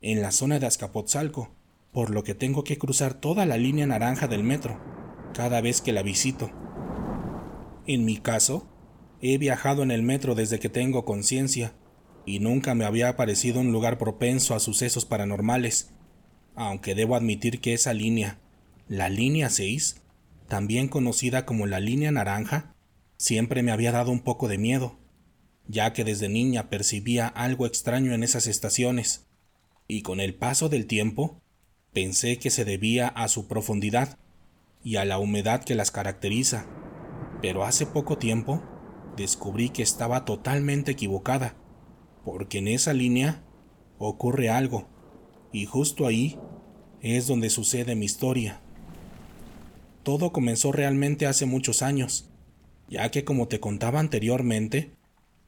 en 0.00 0.22
la 0.22 0.32
zona 0.32 0.58
de 0.58 0.66
Azcapotzalco, 0.66 1.54
por 1.92 2.10
lo 2.10 2.24
que 2.24 2.34
tengo 2.34 2.64
que 2.64 2.78
cruzar 2.78 3.14
toda 3.14 3.46
la 3.46 3.56
línea 3.56 3.86
naranja 3.86 4.28
del 4.28 4.44
metro 4.44 4.80
cada 5.34 5.60
vez 5.60 5.80
que 5.80 5.92
la 5.92 6.02
visito. 6.02 6.50
En 7.86 8.04
mi 8.04 8.18
caso, 8.18 8.68
he 9.20 9.38
viajado 9.38 9.82
en 9.82 9.90
el 9.90 10.02
metro 10.02 10.34
desde 10.34 10.58
que 10.58 10.68
tengo 10.68 11.04
conciencia 11.04 11.74
y 12.24 12.40
nunca 12.40 12.74
me 12.74 12.84
había 12.84 13.16
parecido 13.16 13.60
un 13.60 13.72
lugar 13.72 13.98
propenso 13.98 14.54
a 14.54 14.60
sucesos 14.60 15.04
paranormales, 15.04 15.90
aunque 16.54 16.94
debo 16.94 17.16
admitir 17.16 17.60
que 17.60 17.74
esa 17.74 17.92
línea 17.92 18.40
la 18.88 19.08
línea 19.08 19.50
6, 19.50 20.02
también 20.46 20.86
conocida 20.86 21.44
como 21.44 21.66
la 21.66 21.80
línea 21.80 22.12
naranja, 22.12 22.72
siempre 23.16 23.64
me 23.64 23.72
había 23.72 23.90
dado 23.90 24.12
un 24.12 24.20
poco 24.20 24.46
de 24.46 24.58
miedo, 24.58 24.96
ya 25.66 25.92
que 25.92 26.04
desde 26.04 26.28
niña 26.28 26.70
percibía 26.70 27.26
algo 27.26 27.66
extraño 27.66 28.14
en 28.14 28.22
esas 28.22 28.46
estaciones, 28.46 29.25
y 29.88 30.02
con 30.02 30.20
el 30.20 30.34
paso 30.34 30.68
del 30.68 30.86
tiempo 30.86 31.40
pensé 31.92 32.38
que 32.38 32.50
se 32.50 32.64
debía 32.64 33.08
a 33.08 33.28
su 33.28 33.46
profundidad 33.46 34.18
y 34.82 34.96
a 34.96 35.04
la 35.04 35.18
humedad 35.18 35.64
que 35.64 35.74
las 35.74 35.90
caracteriza, 35.90 36.66
pero 37.40 37.64
hace 37.64 37.86
poco 37.86 38.18
tiempo 38.18 38.62
descubrí 39.16 39.70
que 39.70 39.82
estaba 39.82 40.24
totalmente 40.24 40.92
equivocada, 40.92 41.56
porque 42.24 42.58
en 42.58 42.68
esa 42.68 42.92
línea 42.92 43.42
ocurre 43.98 44.50
algo, 44.50 44.88
y 45.52 45.64
justo 45.64 46.06
ahí 46.06 46.38
es 47.00 47.26
donde 47.26 47.50
sucede 47.50 47.94
mi 47.94 48.04
historia. 48.04 48.60
Todo 50.02 50.32
comenzó 50.32 50.70
realmente 50.70 51.26
hace 51.26 51.46
muchos 51.46 51.82
años, 51.82 52.30
ya 52.88 53.10
que 53.10 53.24
como 53.24 53.48
te 53.48 53.58
contaba 53.58 54.00
anteriormente, 54.00 54.92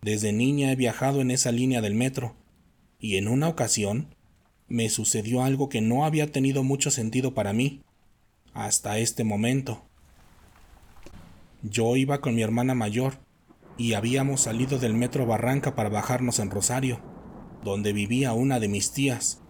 desde 0.02 0.32
niña 0.32 0.72
he 0.72 0.76
viajado 0.76 1.20
en 1.20 1.30
esa 1.30 1.52
línea 1.52 1.80
del 1.80 1.94
metro, 1.94 2.36
y 2.98 3.16
en 3.16 3.28
una 3.28 3.48
ocasión 3.48 4.14
me 4.68 4.88
sucedió 4.90 5.42
algo 5.42 5.68
que 5.68 5.80
no 5.80 6.04
había 6.04 6.30
tenido 6.30 6.62
mucho 6.62 6.90
sentido 6.90 7.34
para 7.34 7.52
mí, 7.52 7.82
hasta 8.52 8.98
este 8.98 9.24
momento. 9.24 9.82
Yo 11.62 11.96
iba 11.96 12.20
con 12.20 12.34
mi 12.34 12.42
hermana 12.42 12.74
mayor, 12.74 13.18
y 13.76 13.94
habíamos 13.94 14.42
salido 14.42 14.78
del 14.78 14.94
metro 14.94 15.24
Barranca 15.24 15.74
para 15.74 15.88
bajarnos 15.88 16.40
en 16.40 16.50
Rosario, 16.50 17.00
donde 17.62 17.92
vivía 17.92 18.32
una 18.32 18.60
de 18.60 18.68
mis 18.68 18.92
tías. 18.92 19.40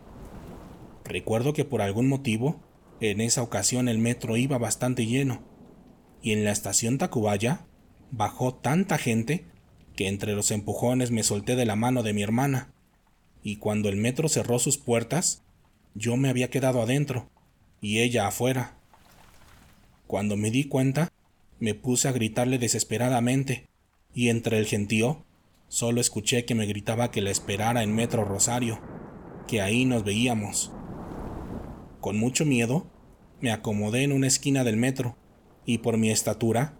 Recuerdo 1.04 1.54
que 1.54 1.64
por 1.64 1.80
algún 1.80 2.08
motivo 2.08 2.60
en 3.00 3.20
esa 3.20 3.42
ocasión 3.42 3.88
el 3.88 3.98
metro 3.98 4.36
iba 4.36 4.58
bastante 4.58 5.06
lleno, 5.06 5.42
y 6.22 6.32
en 6.32 6.44
la 6.44 6.52
estación 6.52 6.98
Tacubaya 6.98 7.66
bajó 8.10 8.54
tanta 8.54 8.98
gente 8.98 9.46
que 9.96 10.08
entre 10.08 10.34
los 10.34 10.50
empujones 10.50 11.10
me 11.10 11.22
solté 11.22 11.56
de 11.56 11.64
la 11.64 11.76
mano 11.76 12.02
de 12.02 12.12
mi 12.12 12.22
hermana, 12.22 12.72
y 13.48 13.56
cuando 13.56 13.88
el 13.88 13.96
metro 13.96 14.28
cerró 14.28 14.58
sus 14.58 14.76
puertas, 14.76 15.42
yo 15.94 16.18
me 16.18 16.28
había 16.28 16.50
quedado 16.50 16.82
adentro, 16.82 17.30
y 17.80 18.00
ella 18.00 18.26
afuera. 18.26 18.76
Cuando 20.06 20.36
me 20.36 20.50
di 20.50 20.64
cuenta, 20.64 21.10
me 21.58 21.72
puse 21.72 22.08
a 22.08 22.12
gritarle 22.12 22.58
desesperadamente, 22.58 23.66
y 24.12 24.28
entre 24.28 24.58
el 24.58 24.66
gentío, 24.66 25.24
solo 25.66 25.98
escuché 26.02 26.44
que 26.44 26.54
me 26.54 26.66
gritaba 26.66 27.10
que 27.10 27.22
la 27.22 27.30
esperara 27.30 27.82
en 27.82 27.94
Metro 27.94 28.26
Rosario, 28.26 28.80
que 29.46 29.62
ahí 29.62 29.86
nos 29.86 30.04
veíamos. 30.04 30.70
Con 32.00 32.18
mucho 32.18 32.44
miedo, 32.44 32.86
me 33.40 33.50
acomodé 33.50 34.02
en 34.02 34.12
una 34.12 34.26
esquina 34.26 34.62
del 34.62 34.76
metro, 34.76 35.16
y 35.64 35.78
por 35.78 35.96
mi 35.96 36.10
estatura, 36.10 36.76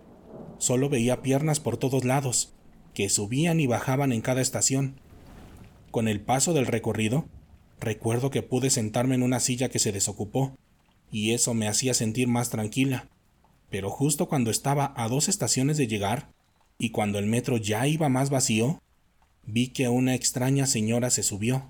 solo 0.59 0.91
veía 0.91 1.23
piernas 1.23 1.61
por 1.61 1.79
todos 1.79 2.05
lados, 2.05 2.53
que 2.93 3.09
subían 3.09 3.59
y 3.59 3.67
bajaban 3.67 4.13
en 4.13 4.21
cada 4.21 4.43
estación. 4.43 5.01
Con 5.91 6.07
el 6.07 6.21
paso 6.21 6.53
del 6.53 6.67
recorrido, 6.67 7.27
recuerdo 7.81 8.31
que 8.31 8.43
pude 8.43 8.69
sentarme 8.69 9.15
en 9.15 9.23
una 9.23 9.41
silla 9.41 9.71
que 9.71 9.79
se 9.79 9.93
desocupó, 9.93 10.57
y 11.11 11.33
eso 11.33 11.55
me 11.55 11.67
hacía 11.67 11.95
sentir 11.95 12.29
más 12.29 12.51
tranquila. 12.51 13.09
Pero 13.71 13.89
justo 13.91 14.29
cuando 14.29 14.51
estaba 14.51 14.93
a 14.97 15.09
dos 15.09 15.29
estaciones 15.29 15.79
de 15.79 15.87
llegar, 15.87 16.31
y 16.79 16.91
cuando 16.91 17.19
el 17.19 17.27
metro 17.27 17.57
ya 17.57 17.87
iba 17.87 18.09
más 18.09 18.29
vacío, 18.29 18.83
vi 19.47 19.69
que 19.69 19.89
una 19.89 20.15
extraña 20.15 20.67
señora 20.67 21.09
se 21.11 21.23
subió. 21.23 21.65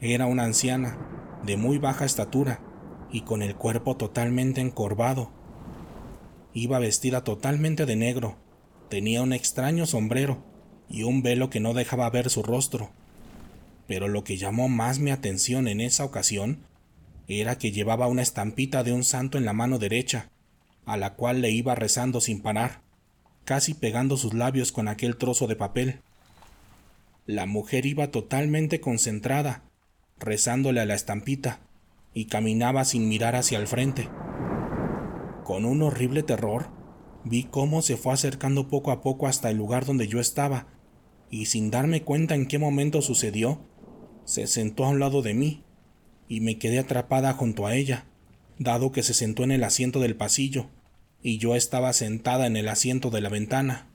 Era 0.00 0.26
una 0.26 0.42
anciana, 0.42 0.98
de 1.44 1.56
muy 1.56 1.78
baja 1.78 2.04
estatura 2.04 2.60
y 3.12 3.22
con 3.22 3.42
el 3.42 3.54
cuerpo 3.54 3.96
totalmente 3.96 4.60
encorvado. 4.60 5.30
Iba 6.52 6.80
vestida 6.80 7.22
totalmente 7.22 7.86
de 7.86 7.96
negro, 7.96 8.36
tenía 8.88 9.22
un 9.22 9.32
extraño 9.32 9.86
sombrero 9.86 10.51
y 10.92 11.04
un 11.04 11.22
velo 11.22 11.50
que 11.50 11.58
no 11.58 11.72
dejaba 11.72 12.08
ver 12.10 12.30
su 12.30 12.42
rostro. 12.42 12.90
Pero 13.88 14.06
lo 14.06 14.22
que 14.22 14.36
llamó 14.36 14.68
más 14.68 14.98
mi 14.98 15.10
atención 15.10 15.66
en 15.66 15.80
esa 15.80 16.04
ocasión 16.04 16.60
era 17.26 17.56
que 17.56 17.72
llevaba 17.72 18.06
una 18.06 18.22
estampita 18.22 18.84
de 18.84 18.92
un 18.92 19.02
santo 19.02 19.38
en 19.38 19.46
la 19.46 19.54
mano 19.54 19.78
derecha, 19.78 20.30
a 20.84 20.96
la 20.98 21.14
cual 21.14 21.40
le 21.40 21.50
iba 21.50 21.74
rezando 21.74 22.20
sin 22.20 22.42
parar, 22.42 22.82
casi 23.44 23.72
pegando 23.72 24.16
sus 24.18 24.34
labios 24.34 24.70
con 24.70 24.86
aquel 24.86 25.16
trozo 25.16 25.46
de 25.46 25.56
papel. 25.56 26.00
La 27.26 27.46
mujer 27.46 27.86
iba 27.86 28.10
totalmente 28.10 28.80
concentrada, 28.80 29.62
rezándole 30.18 30.80
a 30.80 30.86
la 30.86 30.94
estampita, 30.94 31.60
y 32.12 32.26
caminaba 32.26 32.84
sin 32.84 33.08
mirar 33.08 33.34
hacia 33.34 33.58
el 33.58 33.66
frente. 33.66 34.10
Con 35.44 35.64
un 35.64 35.82
horrible 35.82 36.22
terror, 36.22 36.68
vi 37.24 37.44
cómo 37.44 37.80
se 37.80 37.96
fue 37.96 38.12
acercando 38.12 38.68
poco 38.68 38.90
a 38.90 39.00
poco 39.00 39.26
hasta 39.26 39.48
el 39.48 39.56
lugar 39.56 39.86
donde 39.86 40.06
yo 40.06 40.20
estaba, 40.20 40.66
y 41.32 41.46
sin 41.46 41.70
darme 41.70 42.02
cuenta 42.02 42.34
en 42.34 42.46
qué 42.46 42.58
momento 42.58 43.00
sucedió, 43.00 43.58
se 44.26 44.46
sentó 44.46 44.84
a 44.84 44.90
un 44.90 45.00
lado 45.00 45.22
de 45.22 45.32
mí, 45.32 45.64
y 46.28 46.40
me 46.42 46.58
quedé 46.58 46.78
atrapada 46.78 47.32
junto 47.32 47.66
a 47.66 47.74
ella, 47.74 48.04
dado 48.58 48.92
que 48.92 49.02
se 49.02 49.14
sentó 49.14 49.42
en 49.42 49.50
el 49.50 49.64
asiento 49.64 49.98
del 49.98 50.14
pasillo, 50.14 50.66
y 51.22 51.38
yo 51.38 51.56
estaba 51.56 51.94
sentada 51.94 52.46
en 52.46 52.58
el 52.58 52.68
asiento 52.68 53.08
de 53.08 53.22
la 53.22 53.30
ventana. 53.30 53.88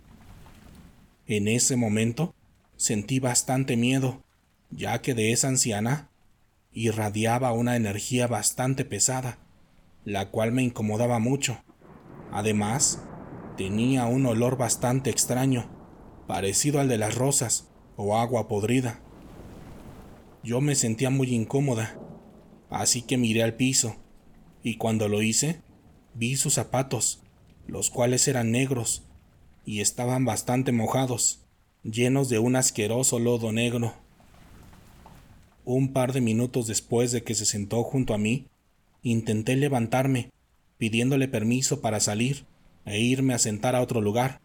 En 1.27 1.47
ese 1.47 1.75
momento 1.75 2.33
sentí 2.75 3.19
bastante 3.19 3.77
miedo, 3.77 4.23
ya 4.71 4.99
que 5.03 5.13
de 5.13 5.31
esa 5.31 5.47
anciana 5.47 6.09
irradiaba 6.71 7.51
una 7.51 7.75
energía 7.75 8.25
bastante 8.25 8.83
pesada, 8.83 9.37
la 10.05 10.31
cual 10.31 10.53
me 10.53 10.63
incomodaba 10.63 11.19
mucho. 11.19 11.63
Además, 12.31 12.99
tenía 13.57 14.07
un 14.07 14.25
olor 14.25 14.57
bastante 14.57 15.11
extraño, 15.11 15.76
parecido 16.27 16.79
al 16.79 16.89
de 16.89 16.97
las 16.97 17.15
rosas 17.15 17.67
o 17.95 18.17
agua 18.17 18.47
podrida. 18.47 18.99
Yo 20.43 20.61
me 20.61 20.75
sentía 20.75 21.09
muy 21.09 21.33
incómoda, 21.33 21.99
así 22.69 23.01
que 23.01 23.17
miré 23.17 23.43
al 23.43 23.55
piso, 23.55 23.95
y 24.61 24.75
cuando 24.75 25.07
lo 25.07 25.21
hice, 25.21 25.61
vi 26.13 26.35
sus 26.35 26.53
zapatos, 26.53 27.21
los 27.65 27.89
cuales 27.89 28.27
eran 28.27 28.51
negros 28.51 29.03
y 29.65 29.81
estaban 29.81 30.25
bastante 30.25 30.71
mojados, 30.71 31.41
llenos 31.83 32.29
de 32.29 32.39
un 32.39 32.55
asqueroso 32.55 33.19
lodo 33.19 33.51
negro. 33.51 33.93
Un 35.65 35.91
par 35.91 36.13
de 36.13 36.21
minutos 36.21 36.67
después 36.67 37.11
de 37.11 37.23
que 37.23 37.35
se 37.35 37.45
sentó 37.45 37.83
junto 37.83 38.13
a 38.13 38.17
mí, 38.17 38.47
intenté 39.01 39.55
levantarme, 39.55 40.31
pidiéndole 40.77 41.27
permiso 41.27 41.81
para 41.81 41.99
salir 41.99 42.45
e 42.85 42.99
irme 42.99 43.33
a 43.33 43.39
sentar 43.39 43.75
a 43.75 43.81
otro 43.81 43.99
lugar, 43.99 44.39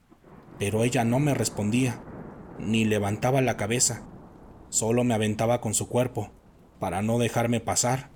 pero 0.62 0.84
ella 0.84 1.02
no 1.04 1.18
me 1.18 1.34
respondía, 1.34 2.00
ni 2.60 2.84
levantaba 2.84 3.40
la 3.40 3.56
cabeza, 3.56 4.06
solo 4.68 5.02
me 5.02 5.12
aventaba 5.12 5.60
con 5.60 5.74
su 5.74 5.88
cuerpo, 5.88 6.30
para 6.78 7.02
no 7.02 7.18
dejarme 7.18 7.58
pasar. 7.58 8.10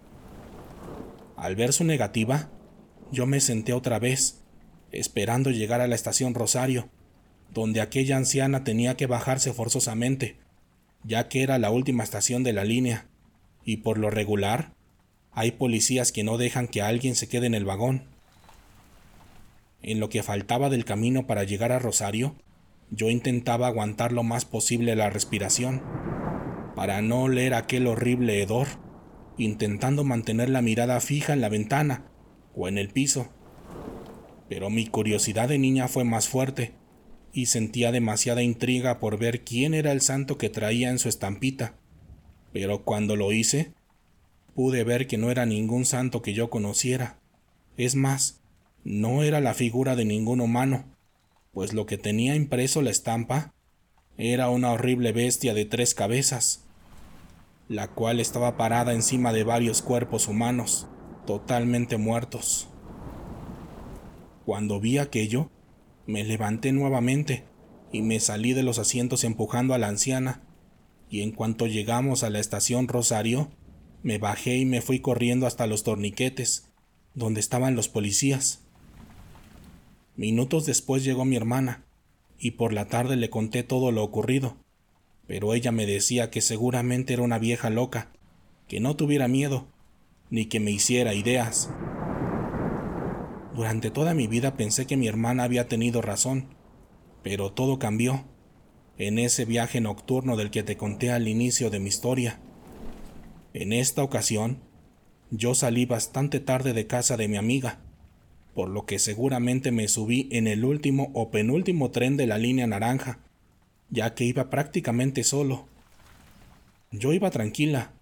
Al 1.37 1.57
ver 1.57 1.73
su 1.73 1.83
negativa, 1.83 2.49
yo 3.11 3.27
me 3.27 3.41
senté 3.41 3.73
otra 3.73 3.99
vez, 3.99 4.45
esperando 4.93 5.51
llegar 5.51 5.81
a 5.81 5.89
la 5.89 5.97
estación 5.97 6.35
Rosario, 6.35 6.89
donde 7.53 7.81
aquella 7.81 8.17
anciana 8.17 8.63
tenía 8.63 8.97
que 8.97 9.09
bajarse 9.09 9.53
forzosamente, 9.53 10.37
ya 11.03 11.27
que 11.27 11.43
era 11.43 11.59
la 11.59 11.73
última 11.73 12.05
estación 12.05 12.45
de 12.45 12.53
la 12.53 12.63
línea, 12.63 13.09
y 13.65 13.79
por 13.79 13.99
lo 13.99 14.09
regular, 14.09 14.73
hay 15.33 15.51
policías 15.51 16.13
que 16.13 16.23
no 16.23 16.39
dejan 16.39 16.69
que 16.69 16.81
alguien 16.81 17.17
se 17.17 17.29
quede 17.29 17.47
en 17.47 17.57
el 17.57 17.65
vagón. 17.65 18.05
En 19.87 20.01
lo 20.01 20.09
que 20.09 20.25
faltaba 20.25 20.69
del 20.69 20.85
camino 20.85 21.29
para 21.29 21.45
llegar 21.45 21.71
a 21.71 21.79
Rosario, 21.79 22.35
yo 22.91 23.09
intentaba 23.09 23.69
aguantar 23.69 24.11
lo 24.11 24.25
más 24.25 24.45
posible 24.45 24.97
la 24.97 25.11
respiración, 25.11 25.81
para 26.75 27.01
no 27.03 27.23
oler 27.23 27.55
aquel 27.55 27.87
horrible 27.87 28.43
hedor, 28.43 28.67
intentando 29.39 30.03
mantener 30.03 30.51
la 30.51 30.61
mirada 30.61 31.01
fija 31.01 31.35
en 31.35 31.41
la 31.41 31.49
ventana 31.49 32.11
o 32.53 32.67
en 32.67 32.79
el 32.79 32.89
piso. 32.89 33.29
Pero 34.49 34.71
mi 34.71 34.89
curiosidad 34.89 35.49
de 35.49 35.59
niña 35.59 35.87
fue 35.87 36.03
más 36.03 36.29
fuerte, 36.29 36.75
y 37.33 37.47
sentía 37.47 37.93
demasiada 37.93 38.43
intriga 38.43 38.99
por 38.99 39.19
ver 39.19 39.45
quién 39.45 39.73
era 39.73 39.93
el 39.93 40.01
santo 40.01 40.37
que 40.37 40.51
traía 40.51 40.91
en 40.91 40.99
su 40.99 41.09
estampita. 41.09 41.77
Pero 42.53 42.83
cuando 42.83 43.15
lo 43.15 43.31
hice, 43.31 43.73
pude 44.53 44.83
ver 44.83 45.07
que 45.07 45.17
no 45.17 45.31
era 45.31 45.47
ningún 45.47 45.85
santo 45.85 46.23
que 46.23 46.35
yo 46.35 46.51
conociera. 46.51 47.21
Es 47.77 47.95
más, 47.95 48.41
no 48.87 49.25
era 49.25 49.41
la 49.41 49.53
figura 49.53 49.97
de 49.97 50.05
ningún 50.05 50.41
humano, 50.41 50.85
pues 51.53 51.75
lo 51.75 51.87
que 51.87 51.99
tenía 51.99 52.37
impreso 52.37 52.83
la 52.83 52.91
estampa 52.91 53.53
era 54.17 54.49
una 54.49 54.71
horrible 54.71 55.11
bestia 55.11 55.55
de 55.55 55.65
tres 55.65 55.93
cabezas, 55.93 56.65
la 57.69 57.89
cual 57.89 58.21
estaba 58.21 58.57
parada 58.57 58.93
encima 58.93 59.33
de 59.33 59.43
varios 59.43 59.83
cuerpos 59.83 60.29
humanos, 60.29 60.87
totalmente 61.27 61.97
muertos. 61.97 62.69
Cuando 64.45 64.79
vi 64.79 64.99
aquello, 64.99 65.51
me 66.07 66.23
levanté 66.23 66.71
nuevamente 66.71 67.43
y 67.91 68.03
me 68.03 68.21
salí 68.21 68.53
de 68.53 68.63
los 68.63 68.79
asientos 68.79 69.25
empujando 69.25 69.75
a 69.75 69.79
la 69.79 69.89
anciana, 69.89 70.45
y 71.11 71.23
en 71.23 71.33
cuanto 71.33 71.67
llegamos 71.67 72.23
a 72.23 72.31
la 72.31 72.39
estación 72.39 72.87
Rosario, 72.87 73.51
me 74.05 74.19
bajé 74.19 74.59
y 74.59 74.65
me 74.65 74.81
fui 74.81 75.01
corriendo 75.01 75.49
hasta 75.49 75.67
los 75.67 75.83
torniquetes, 75.83 76.71
donde 77.15 77.41
estaban 77.41 77.75
los 77.75 77.89
policías. 77.89 78.66
Minutos 80.17 80.65
después 80.65 81.05
llegó 81.05 81.27
mi 81.27 81.37
hermana, 81.37 81.85
y 82.39 82.53
por 82.53 82.73
la 82.73 82.89
tarde 82.89 83.17
le 83.17 83.29
conté 83.29 83.63
todo 83.63 83.93
lo 83.93 84.03
ocurrido, 84.03 84.57
pero 85.27 85.53
ella 85.53 85.73
me 85.73 85.85
decía 85.85 86.31
que 86.31 86.41
seguramente 86.41 87.13
era 87.13 87.23
una 87.23 87.39
vieja 87.39 87.69
loca, 87.69 88.13
que 88.67 88.81
no 88.81 88.97
tuviera 88.97 89.29
miedo, 89.29 89.69
ni 90.31 90.47
que 90.47 90.59
me 90.59 90.71
hiciera 90.71 91.13
ideas. 91.13 91.71
Durante 93.55 93.91
toda 93.91 94.15
mi 94.15 94.27
vida 94.27 94.57
pensé 94.57 94.87
que 94.87 94.97
mi 94.97 95.07
hermana 95.07 95.45
había 95.45 95.69
tenido 95.69 96.01
razón, 96.01 96.49
pero 97.23 97.53
todo 97.53 97.79
cambió 97.79 98.25
en 98.99 99.19
ese 99.19 99.45
viaje 99.45 99.81
nocturno 99.83 100.37
del 100.37 100.51
que 100.51 100.63
te 100.63 100.79
conté 100.79 101.11
al 101.11 101.29
inicio 101.29 101.69
de 101.69 101.81
mi 101.81 101.89
historia. 101.89 102.41
En 103.53 103.73
esta 103.73 104.03
ocasión, 104.03 104.63
yo 105.31 105.55
salí 105.55 105.85
bastante 105.85 106.41
tarde 106.41 106.73
de 106.73 106.87
casa 106.87 107.17
de 107.17 107.29
mi 107.29 107.37
amiga, 107.37 107.81
por 108.57 108.71
lo 108.71 108.87
que 108.87 108.99
seguramente 108.99 109.71
me 109.71 109.87
subí 109.87 110.31
en 110.33 110.47
el 110.47 110.65
último 110.65 111.11
o 111.13 111.31
penúltimo 111.31 111.91
tren 111.91 112.17
de 112.17 112.27
la 112.27 112.39
línea 112.39 112.67
naranja, 112.67 113.19
ya 113.91 114.15
que 114.15 114.25
iba 114.25 114.49
prácticamente 114.49 115.25
solo. 115.25 115.69
Yo 116.91 117.13
iba 117.13 117.31
tranquila, 117.31 117.93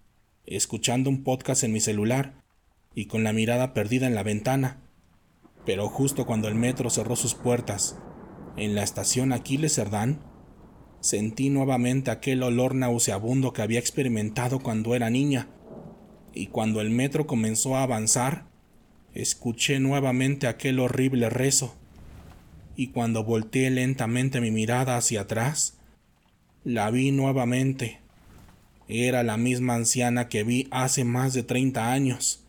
escuchando 0.45 1.09
un 1.09 1.25
podcast 1.25 1.65
en 1.65 1.73
mi 1.73 1.81
celular 1.81 2.41
y 2.93 3.07
con 3.07 3.25
la 3.25 3.33
mirada 3.33 3.73
perdida 3.73 4.07
en 4.07 4.15
la 4.15 4.23
ventana, 4.23 4.79
pero 5.65 5.89
justo 5.89 6.25
cuando 6.25 6.47
el 6.47 6.55
metro 6.55 6.89
cerró 6.89 7.17
sus 7.17 7.35
puertas, 7.35 7.97
en 8.55 8.75
la 8.75 8.83
estación 8.83 9.33
Aquiles 9.33 9.75
Cerdán, 9.75 10.21
sentí 11.01 11.49
nuevamente 11.49 12.11
aquel 12.11 12.41
olor 12.43 12.75
nauseabundo 12.75 13.51
que 13.51 13.61
había 13.61 13.79
experimentado 13.79 14.59
cuando 14.59 14.95
era 14.95 15.09
niña, 15.09 15.49
y 16.33 16.47
cuando 16.47 16.79
el 16.79 16.91
metro 16.91 17.27
comenzó 17.27 17.75
a 17.75 17.83
avanzar, 17.83 18.54
escuché 19.15 19.79
nuevamente 19.79 20.45
aquel 20.45 20.79
horrible 20.79 21.29
rezo, 21.31 21.75
y 22.75 22.87
cuando 22.87 23.23
volteé 23.23 23.71
lentamente 23.71 24.39
mi 24.41 24.51
mirada 24.51 24.97
hacia 24.97 25.21
atrás, 25.21 25.79
la 26.63 26.91
vi 26.91 27.11
nuevamente. 27.11 28.01
Era 28.87 29.23
la 29.23 29.37
misma 29.37 29.73
anciana 29.73 30.27
que 30.27 30.43
vi 30.43 30.67
hace 30.69 31.03
más 31.03 31.33
de 31.33 31.41
treinta 31.41 31.91
años 31.91 32.45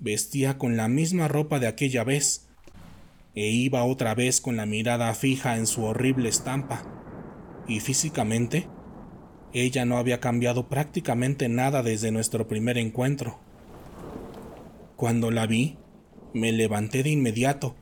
Vestía 0.00 0.58
con 0.58 0.76
la 0.76 0.88
misma 0.88 1.28
ropa 1.28 1.60
de 1.60 1.66
aquella 1.66 2.04
vez, 2.04 2.46
e 3.34 3.48
iba 3.48 3.84
otra 3.84 4.14
vez 4.14 4.40
con 4.40 4.56
la 4.56 4.66
mirada 4.66 5.14
fija 5.14 5.56
en 5.56 5.66
su 5.66 5.84
horrible 5.84 6.28
estampa, 6.28 6.82
y 7.66 7.80
físicamente, 7.80 8.68
ella 9.52 9.84
no 9.84 9.96
había 9.96 10.20
cambiado 10.20 10.68
prácticamente 10.68 11.48
nada 11.48 11.82
desde 11.82 12.10
nuestro 12.10 12.48
primer 12.48 12.76
encuentro. 12.76 13.38
Cuando 14.96 15.30
la 15.30 15.46
vi, 15.46 15.78
me 16.34 16.52
levanté 16.52 17.02
de 17.04 17.10
inmediato 17.10 17.76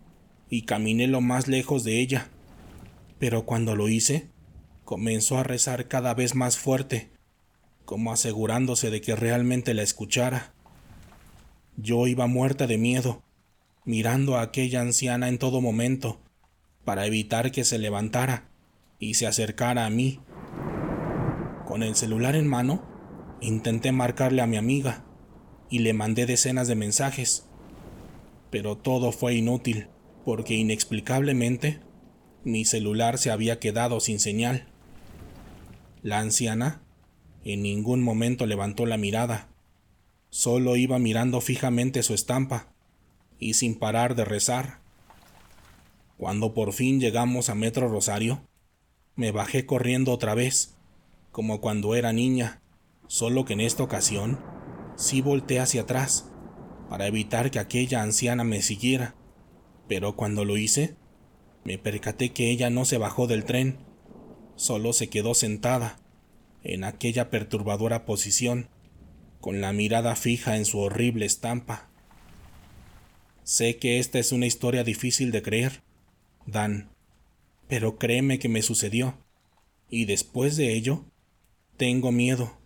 y 0.49 0.63
caminé 0.63 1.07
lo 1.09 1.23
más 1.23 1.49
lejos 1.49 1.83
de 1.83 1.99
ella, 2.01 2.29
pero 3.19 3.47
cuando 3.47 3.75
lo 3.75 3.89
hice, 3.89 4.29
comenzó 4.85 5.39
a 5.39 5.43
rezar 5.43 5.89
cada 5.89 6.13
vez 6.13 6.35
más 6.35 6.59
fuerte, 6.59 7.11
como 7.87 8.13
asegurándose 8.13 8.91
de 8.91 9.01
que 9.01 9.17
realmente 9.17 9.73
la 9.73 9.83
escuchara. 9.83 10.53
Yo 11.79 12.07
iba 12.07 12.27
muerta 12.27 12.67
de 12.67 12.77
miedo, 12.77 13.23
mirando 13.87 14.37
a 14.37 14.43
aquella 14.43 14.83
anciana 14.83 15.29
en 15.29 15.39
todo 15.39 15.63
momento, 15.63 16.21
para 16.85 17.07
evitar 17.07 17.53
que 17.53 17.65
se 17.65 17.79
levantara 17.79 18.51
y 18.99 19.15
se 19.15 19.27
acercara 19.27 19.87
a 19.87 19.91
mí. 19.91 20.21
Con 21.67 21.83
el 21.83 21.97
celular 21.97 22.37
en 22.37 22.47
mano, 22.47 22.85
intenté 23.41 23.93
marcarle 23.93 24.43
a 24.43 24.47
mi 24.47 24.59
amiga 24.59 25.07
y 25.71 25.79
le 25.79 25.95
mandé 25.95 26.27
decenas 26.27 26.69
de 26.69 26.75
mensajes, 26.75 27.49
pero 28.53 28.77
todo 28.77 29.11
fue 29.11 29.35
inútil, 29.35 29.89
porque 30.25 30.55
inexplicablemente 30.55 31.81
mi 32.45 32.65
celular 32.65 33.19
se 33.19 33.33
había 33.33 33.59
quedado 33.59 33.99
sin 33.99 34.21
señal. 34.21 34.69
La 36.03 36.21
anciana 36.21 36.83
en 37.43 37.63
ningún 37.63 38.03
momento 38.03 38.47
levantó 38.47 38.87
la 38.87 38.99
mirada 38.99 39.49
Solo 40.35 40.77
iba 40.77 40.99
mirando 40.99 41.43
fijamente 41.43 42.03
su 42.03 42.15
estampa 42.15 42.73
y 43.39 43.53
sin 43.53 43.79
parar 43.79 44.15
de 44.15 44.25
rezar. 44.25 44.81
Cuando 46.17 46.55
por 46.55 46.73
fin 46.73 47.01
llegamos 47.01 47.51
a 47.51 47.55
Metro 47.55 47.87
Rosario, 47.89 48.41
me 49.15 49.31
bajé 49.31 49.67
corriendo 49.67 50.11
otra 50.11 50.35
vez, 50.35 50.79
como 51.33 51.61
cuando 51.61 51.95
era 51.95 52.15
niña, 52.15 52.63
solo 53.09 53.45
que 53.45 53.53
en 53.53 53.61
esta 53.61 53.83
ocasión 53.83 54.41
sí 54.97 55.21
volteé 55.21 55.61
hacia 55.61 55.83
atrás 55.83 56.32
para 56.93 57.07
evitar 57.07 57.51
que 57.51 57.59
aquella 57.59 58.03
anciana 58.03 58.45
me 58.45 58.61
siguiera, 58.61 59.15
pero 59.89 60.15
cuando 60.15 60.45
lo 60.45 60.59
hice, 60.59 60.95
me 61.65 61.79
percaté 61.79 62.35
que 62.35 62.51
ella 62.51 62.69
no 62.69 62.85
se 62.85 62.99
bajó 62.99 63.27
del 63.27 63.47
tren, 63.47 63.79
solo 64.57 64.93
se 64.93 65.09
quedó 65.09 65.33
sentada 65.33 65.99
en 66.63 66.85
aquella 66.85 67.31
perturbadora 67.31 68.05
posición 68.05 68.69
con 69.41 69.63
la 69.63 69.73
mirada 69.73 70.17
fija 70.17 70.59
en 70.59 70.67
su 70.67 70.81
horrible 70.81 71.25
estampa. 71.25 71.89
Sé 73.43 73.79
que 73.79 73.99
esta 73.99 74.19
es 74.19 74.31
una 74.31 74.45
historia 74.45 74.85
difícil 74.85 75.33
de 75.33 75.41
creer, 75.41 75.83
Dan, 76.45 76.91
pero 77.69 77.97
créeme 77.97 78.39
que 78.39 78.51
me 78.51 78.61
sucedió, 78.61 79.17
y 79.89 80.05
después 80.05 80.59
de 80.59 80.75
ello, 80.75 81.07
tengo 81.79 82.13
miedo, 82.13 82.59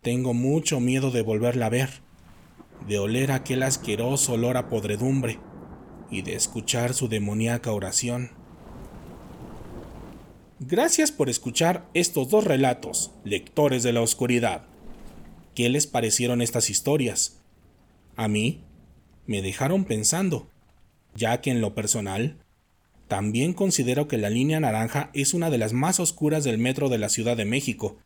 tengo 0.00 0.32
mucho 0.32 0.80
miedo 0.80 1.10
de 1.10 1.20
volverla 1.20 1.66
a 1.66 1.68
ver, 1.68 2.09
de 2.86 2.98
oler 2.98 3.32
aquel 3.32 3.62
asqueroso 3.62 4.32
olor 4.32 4.56
a 4.56 4.68
podredumbre 4.68 5.38
y 6.10 6.22
de 6.22 6.34
escuchar 6.34 6.94
su 6.94 7.08
demoníaca 7.08 7.72
oración. 7.72 8.30
Gracias 10.58 11.10
por 11.10 11.30
escuchar 11.30 11.88
estos 11.94 12.28
dos 12.28 12.44
relatos, 12.44 13.12
lectores 13.24 13.82
de 13.82 13.92
la 13.92 14.02
oscuridad. 14.02 14.66
¿Qué 15.54 15.68
les 15.68 15.86
parecieron 15.86 16.42
estas 16.42 16.68
historias? 16.68 17.40
A 18.16 18.28
mí 18.28 18.62
me 19.26 19.42
dejaron 19.42 19.84
pensando, 19.84 20.50
ya 21.14 21.40
que 21.40 21.50
en 21.50 21.60
lo 21.60 21.74
personal, 21.74 22.44
también 23.08 23.54
considero 23.54 24.06
que 24.06 24.18
la 24.18 24.30
línea 24.30 24.60
naranja 24.60 25.10
es 25.14 25.34
una 25.34 25.50
de 25.50 25.58
las 25.58 25.72
más 25.72 25.98
oscuras 25.98 26.44
del 26.44 26.58
metro 26.58 26.88
de 26.88 26.98
la 26.98 27.08
Ciudad 27.08 27.36
de 27.36 27.44
México, 27.44 27.98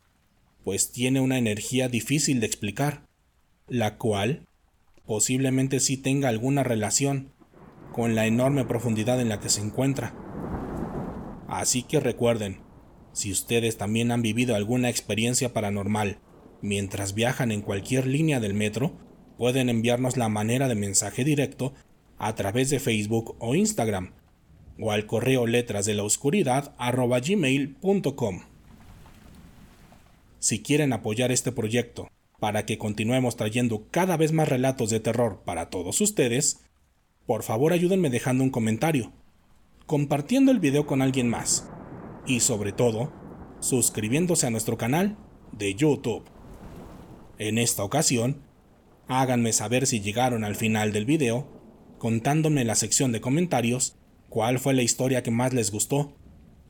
pues 0.65 0.93
tiene 0.93 1.21
una 1.21 1.39
energía 1.39 1.89
difícil 1.89 2.41
de 2.41 2.47
explicar, 2.47 3.05
la 3.69 3.99
cual 3.99 4.47
posiblemente 5.07 5.81
sí 5.81 5.97
tenga 5.97 6.29
alguna 6.29 6.63
relación 6.63 7.33
con 7.93 8.15
la 8.15 8.27
enorme 8.27 8.65
profundidad 8.65 9.21
en 9.21 9.29
la 9.29 9.41
que 9.41 9.49
se 9.49 9.61
encuentra. 9.61 10.15
Así 11.49 11.83
que 11.83 12.01
recuerden, 12.01 12.61
si 13.13 13.31
ustedes 13.31 13.77
también 13.77 14.11
han 14.11 14.23
vivido 14.23 14.57
alguna 14.57 14.89
experiencia 14.89 15.53
paranormal 15.53 16.19
Mientras 16.65 17.13
viajan 17.13 17.53
en 17.53 17.61
cualquier 17.61 18.07
línea 18.07 18.41
del 18.41 18.55
metro, 18.55 18.97
pueden 19.37 19.69
enviarnos 19.69 20.17
la 20.17 20.31
manera 20.31 20.67
de 20.67 20.75
mensaje 20.75 21.23
directo 21.23 21.75
a 22.17 22.35
través 22.37 22.71
de 22.71 22.81
Facebook 22.81 23.37
o 23.39 23.55
Instagram 23.55 24.15
o 24.81 24.91
al 24.91 25.05
correo 25.05 25.47
letras 25.47 25.85
de 25.85 25.93
la 25.93 26.05
oscuridad 26.05 26.75
Si 30.39 30.63
quieren 30.63 30.95
apoyar 30.95 31.33
este 31.33 31.53
proyecto 31.53 32.09
para 32.41 32.67
que 32.67 32.79
continuemos 32.79 33.37
trayendo 33.37 33.89
cada 33.91 34.17
vez 34.17 34.33
más 34.33 34.49
relatos 34.49 34.91
de 34.91 35.01
terror 35.01 35.43
para 35.45 35.71
todos 35.71 36.01
ustedes, 36.01 36.65
por 37.27 37.43
favor 37.43 37.73
ayúdenme 37.73 38.11
dejando 38.11 38.45
un 38.45 38.51
comentario, 38.51 39.13
compartiendo 39.87 40.53
el 40.53 40.61
video 40.61 40.87
con 40.87 41.03
alguien 41.03 41.29
más 41.29 41.69
y 42.27 42.41
sobre 42.41 42.73
todo, 42.73 43.13
suscribiéndose 43.61 44.47
a 44.47 44.51
nuestro 44.51 44.77
canal 44.77 45.17
de 45.53 45.75
YouTube. 45.75 46.25
En 47.39 47.59
esta 47.59 47.83
ocasión, 47.83 48.43
háganme 49.09 49.53
saber 49.53 49.87
si 49.87 50.01
llegaron 50.01 50.45
al 50.45 50.57
final 50.57 50.93
del 50.93 51.05
video, 51.05 51.49
contándome 51.99 52.63
en 52.63 52.67
la 52.67 52.75
sección 52.75 53.13
de 53.13 53.21
comentarios 53.21 53.97
cuál 54.29 54.59
fue 54.59 54.75
la 54.75 54.83
historia 54.83 55.23
que 55.23 55.31
más 55.31 55.55
les 55.55 55.71
gustó, 55.71 56.17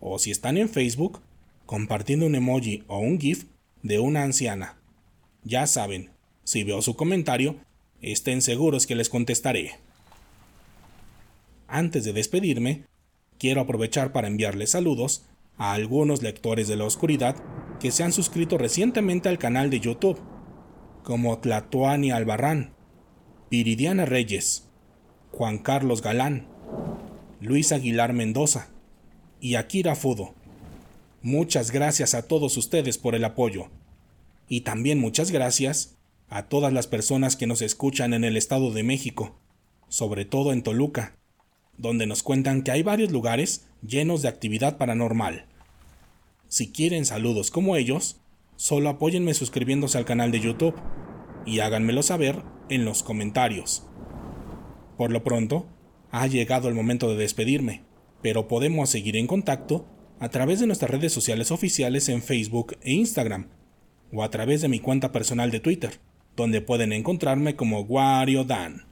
o 0.00 0.18
si 0.18 0.30
están 0.30 0.56
en 0.56 0.68
Facebook, 0.68 1.22
compartiendo 1.66 2.26
un 2.26 2.34
emoji 2.34 2.84
o 2.88 2.98
un 2.98 3.18
GIF 3.18 3.46
de 3.82 3.98
una 3.98 4.22
anciana. 4.22 4.83
Ya 5.44 5.66
saben, 5.66 6.10
si 6.42 6.64
veo 6.64 6.80
su 6.80 6.96
comentario, 6.96 7.56
estén 8.00 8.40
seguros 8.40 8.86
que 8.86 8.94
les 8.94 9.10
contestaré. 9.10 9.72
Antes 11.68 12.04
de 12.04 12.14
despedirme, 12.14 12.84
quiero 13.38 13.60
aprovechar 13.60 14.12
para 14.12 14.28
enviarles 14.28 14.70
saludos 14.70 15.26
a 15.58 15.72
algunos 15.72 16.22
lectores 16.22 16.66
de 16.66 16.76
la 16.76 16.84
oscuridad 16.84 17.36
que 17.78 17.90
se 17.90 18.02
han 18.02 18.12
suscrito 18.12 18.56
recientemente 18.56 19.28
al 19.28 19.38
canal 19.38 19.68
de 19.68 19.80
YouTube, 19.80 20.20
como 21.02 21.38
Tlatuani 21.38 22.10
Albarrán, 22.10 22.74
Viridiana 23.50 24.06
Reyes, 24.06 24.68
Juan 25.30 25.58
Carlos 25.58 26.00
Galán, 26.00 26.46
Luis 27.40 27.72
Aguilar 27.72 28.14
Mendoza 28.14 28.68
y 29.40 29.56
Akira 29.56 29.94
Fudo. 29.94 30.34
Muchas 31.20 31.70
gracias 31.70 32.14
a 32.14 32.22
todos 32.22 32.56
ustedes 32.56 32.96
por 32.96 33.14
el 33.14 33.24
apoyo. 33.24 33.68
Y 34.48 34.62
también 34.62 34.98
muchas 34.98 35.30
gracias 35.30 35.96
a 36.28 36.48
todas 36.48 36.72
las 36.72 36.86
personas 36.86 37.36
que 37.36 37.46
nos 37.46 37.62
escuchan 37.62 38.14
en 38.14 38.24
el 38.24 38.36
Estado 38.36 38.72
de 38.72 38.82
México, 38.82 39.38
sobre 39.88 40.24
todo 40.24 40.52
en 40.52 40.62
Toluca, 40.62 41.16
donde 41.76 42.06
nos 42.06 42.22
cuentan 42.22 42.62
que 42.62 42.70
hay 42.70 42.82
varios 42.82 43.12
lugares 43.12 43.66
llenos 43.86 44.22
de 44.22 44.28
actividad 44.28 44.76
paranormal. 44.76 45.46
Si 46.48 46.70
quieren 46.70 47.04
saludos 47.04 47.50
como 47.50 47.76
ellos, 47.76 48.20
solo 48.56 48.88
apóyenme 48.88 49.34
suscribiéndose 49.34 49.98
al 49.98 50.04
canal 50.04 50.30
de 50.30 50.40
YouTube 50.40 50.74
y 51.46 51.60
háganmelo 51.60 52.02
saber 52.02 52.42
en 52.68 52.84
los 52.84 53.02
comentarios. 53.02 53.86
Por 54.96 55.10
lo 55.10 55.24
pronto, 55.24 55.66
ha 56.10 56.26
llegado 56.26 56.68
el 56.68 56.74
momento 56.74 57.08
de 57.08 57.16
despedirme, 57.16 57.82
pero 58.22 58.46
podemos 58.46 58.90
seguir 58.90 59.16
en 59.16 59.26
contacto 59.26 59.86
a 60.20 60.28
través 60.28 60.60
de 60.60 60.66
nuestras 60.66 60.90
redes 60.90 61.12
sociales 61.12 61.50
oficiales 61.50 62.08
en 62.08 62.22
Facebook 62.22 62.76
e 62.82 62.92
Instagram, 62.92 63.48
o 64.14 64.22
a 64.22 64.30
través 64.30 64.60
de 64.60 64.68
mi 64.68 64.80
cuenta 64.80 65.12
personal 65.12 65.50
de 65.50 65.60
Twitter, 65.60 65.98
donde 66.36 66.60
pueden 66.60 66.92
encontrarme 66.92 67.56
como 67.56 67.80
Wario 67.80 68.44
Dan. 68.44 68.84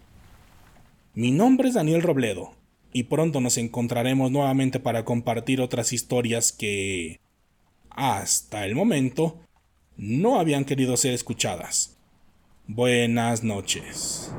Mi 1.14 1.30
nombre 1.30 1.68
es 1.68 1.74
Daniel 1.74 2.02
Robledo 2.02 2.54
y 2.92 3.04
pronto 3.04 3.40
nos 3.40 3.56
encontraremos 3.56 4.30
nuevamente 4.30 4.80
para 4.80 5.04
compartir 5.04 5.60
otras 5.60 5.92
historias 5.92 6.52
que, 6.52 7.20
hasta 7.90 8.64
el 8.66 8.74
momento, 8.74 9.38
no 9.96 10.40
habían 10.40 10.64
querido 10.64 10.96
ser 10.96 11.14
escuchadas. 11.14 11.96
Buenas 12.66 13.44
noches. 13.44 14.32